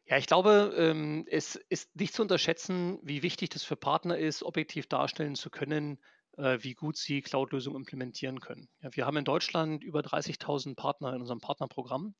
Ja, 0.09 0.17
ich 0.17 0.25
glaube, 0.27 0.73
ähm, 0.75 1.25
es 1.29 1.55
ist 1.55 1.95
nicht 1.95 2.13
zu 2.15 2.23
unterschätzen, 2.23 2.99
wie 3.03 3.21
wichtig 3.21 3.49
das 3.49 3.63
für 3.63 3.75
Partner 3.75 4.17
ist, 4.17 4.41
objektiv 4.43 4.87
darstellen 4.87 5.35
zu 5.35 5.49
können, 5.51 5.99
äh, 6.37 6.57
wie 6.61 6.73
gut 6.73 6.97
sie 6.97 7.21
Cloud-Lösungen 7.21 7.77
implementieren 7.77 8.39
können. 8.39 8.69
Ja, 8.81 8.89
wir 8.95 9.05
haben 9.05 9.17
in 9.17 9.25
Deutschland 9.25 9.83
über 9.83 10.01
30.000 10.01 10.77
Partner 10.77 11.13
in 11.13 11.21
unserem 11.21 11.41
Partnerprogramm 11.41 12.15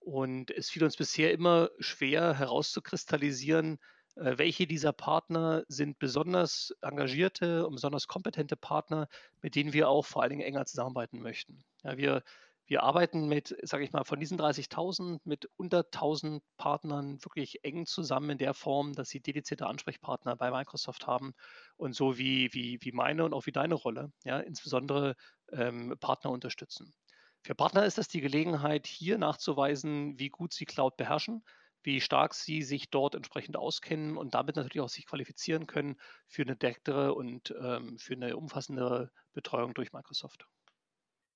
und 0.00 0.50
es 0.50 0.70
fiel 0.70 0.82
uns 0.84 0.96
bisher 0.96 1.32
immer 1.32 1.70
schwer 1.78 2.34
herauszukristallisieren, 2.36 3.78
äh, 4.16 4.36
welche 4.38 4.66
dieser 4.66 4.92
Partner 4.92 5.64
sind 5.68 6.00
besonders 6.00 6.72
engagierte 6.80 7.66
und 7.66 7.74
besonders 7.76 8.08
kompetente 8.08 8.56
Partner, 8.56 9.06
mit 9.40 9.54
denen 9.54 9.72
wir 9.72 9.88
auch 9.88 10.04
vor 10.04 10.22
allen 10.22 10.30
Dingen 10.30 10.42
enger 10.42 10.66
zusammenarbeiten 10.66 11.20
möchten. 11.22 11.64
Ja, 11.84 11.96
wir, 11.96 12.24
wir 12.70 12.84
arbeiten 12.84 13.26
mit, 13.26 13.56
sage 13.62 13.82
ich 13.82 13.90
mal, 13.90 14.04
von 14.04 14.20
diesen 14.20 14.38
30.000 14.38 15.18
mit 15.24 15.50
unter 15.56 15.82
1.000 15.82 16.40
Partnern 16.56 17.18
wirklich 17.24 17.64
eng 17.64 17.84
zusammen 17.84 18.30
in 18.30 18.38
der 18.38 18.54
Form, 18.54 18.92
dass 18.92 19.08
sie 19.08 19.18
dedizierte 19.18 19.66
Ansprechpartner 19.66 20.36
bei 20.36 20.52
Microsoft 20.52 21.08
haben 21.08 21.34
und 21.76 21.96
so 21.96 22.16
wie, 22.16 22.54
wie, 22.54 22.78
wie 22.80 22.92
meine 22.92 23.24
und 23.24 23.34
auch 23.34 23.46
wie 23.46 23.50
deine 23.50 23.74
Rolle, 23.74 24.12
ja, 24.22 24.38
insbesondere 24.38 25.16
ähm, 25.50 25.96
Partner 25.98 26.30
unterstützen. 26.30 26.94
Für 27.42 27.56
Partner 27.56 27.84
ist 27.84 27.98
es 27.98 28.06
die 28.06 28.20
Gelegenheit, 28.20 28.86
hier 28.86 29.18
nachzuweisen, 29.18 30.16
wie 30.20 30.28
gut 30.28 30.52
sie 30.52 30.64
Cloud 30.64 30.96
beherrschen, 30.96 31.42
wie 31.82 32.00
stark 32.00 32.34
sie 32.34 32.62
sich 32.62 32.88
dort 32.88 33.16
entsprechend 33.16 33.56
auskennen 33.56 34.16
und 34.16 34.34
damit 34.34 34.54
natürlich 34.54 34.80
auch 34.80 34.88
sich 34.88 35.06
qualifizieren 35.06 35.66
können 35.66 35.96
für 36.28 36.42
eine 36.42 36.54
direktere 36.54 37.14
und 37.14 37.52
ähm, 37.60 37.98
für 37.98 38.14
eine 38.14 38.36
umfassende 38.36 39.10
Betreuung 39.32 39.74
durch 39.74 39.92
Microsoft. 39.92 40.46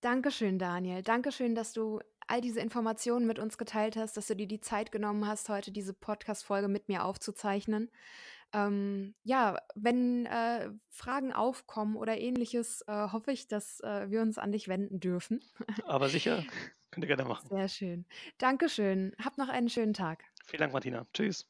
Dankeschön, 0.04 0.58
Daniel. 0.58 1.02
Dankeschön, 1.02 1.54
dass 1.54 1.72
du 1.72 1.98
all 2.26 2.42
diese 2.42 2.60
Informationen 2.60 3.26
mit 3.26 3.38
uns 3.38 3.56
geteilt 3.56 3.96
hast, 3.96 4.18
dass 4.18 4.26
du 4.26 4.36
dir 4.36 4.46
die 4.46 4.60
Zeit 4.60 4.92
genommen 4.92 5.26
hast, 5.26 5.48
heute 5.48 5.72
diese 5.72 5.94
Podcast-Folge 5.94 6.68
mit 6.68 6.90
mir 6.90 7.06
aufzuzeichnen. 7.06 7.90
Ähm, 8.52 9.14
ja, 9.22 9.56
wenn 9.74 10.26
äh, 10.26 10.68
Fragen 10.90 11.32
aufkommen 11.32 11.96
oder 11.96 12.18
ähnliches, 12.18 12.82
äh, 12.86 13.08
hoffe 13.12 13.32
ich, 13.32 13.48
dass 13.48 13.80
äh, 13.80 14.10
wir 14.10 14.20
uns 14.20 14.36
an 14.36 14.52
dich 14.52 14.68
wenden 14.68 15.00
dürfen. 15.00 15.40
Aber 15.86 16.10
sicher, 16.10 16.44
könnt 16.90 17.04
ihr 17.04 17.08
gerne 17.08 17.24
machen. 17.24 17.48
Sehr 17.48 17.68
schön. 17.68 18.04
Dankeschön. 18.36 19.16
Hab 19.24 19.38
noch 19.38 19.48
einen 19.48 19.70
schönen 19.70 19.94
Tag. 19.94 20.22
Vielen 20.44 20.60
Dank, 20.60 20.74
Martina. 20.74 21.06
Tschüss. 21.14 21.48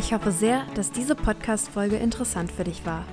Ich 0.00 0.14
hoffe 0.14 0.32
sehr, 0.32 0.64
dass 0.74 0.92
diese 0.92 1.14
Podcast-Folge 1.14 1.96
interessant 1.96 2.50
für 2.50 2.64
dich 2.64 2.86
war. 2.86 3.04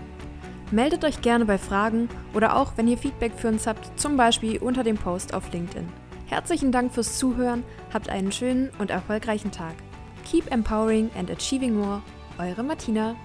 Meldet 0.72 1.04
euch 1.04 1.22
gerne 1.22 1.44
bei 1.44 1.58
Fragen 1.58 2.08
oder 2.34 2.56
auch, 2.56 2.78
wenn 2.78 2.88
ihr 2.88 2.98
Feedback 2.98 3.34
für 3.36 3.50
uns 3.50 3.68
habt, 3.68 4.00
zum 4.00 4.16
Beispiel 4.16 4.58
unter 4.60 4.86
dem 4.86 4.96
Post 4.96 5.34
auf 5.34 5.52
LinkedIn. 5.52 5.86
Herzlichen 6.28 6.72
Dank 6.72 6.94
fürs 6.94 7.18
Zuhören, 7.18 7.66
habt 7.94 8.08
einen 8.08 8.32
schönen 8.32 8.70
und 8.80 8.90
erfolgreichen 8.90 9.52
Tag. 9.52 9.76
Keep 10.24 10.50
empowering 10.50 11.10
and 11.20 11.30
achieving 11.30 11.76
more, 11.76 12.02
eure 12.38 12.64
Martina. 12.64 13.18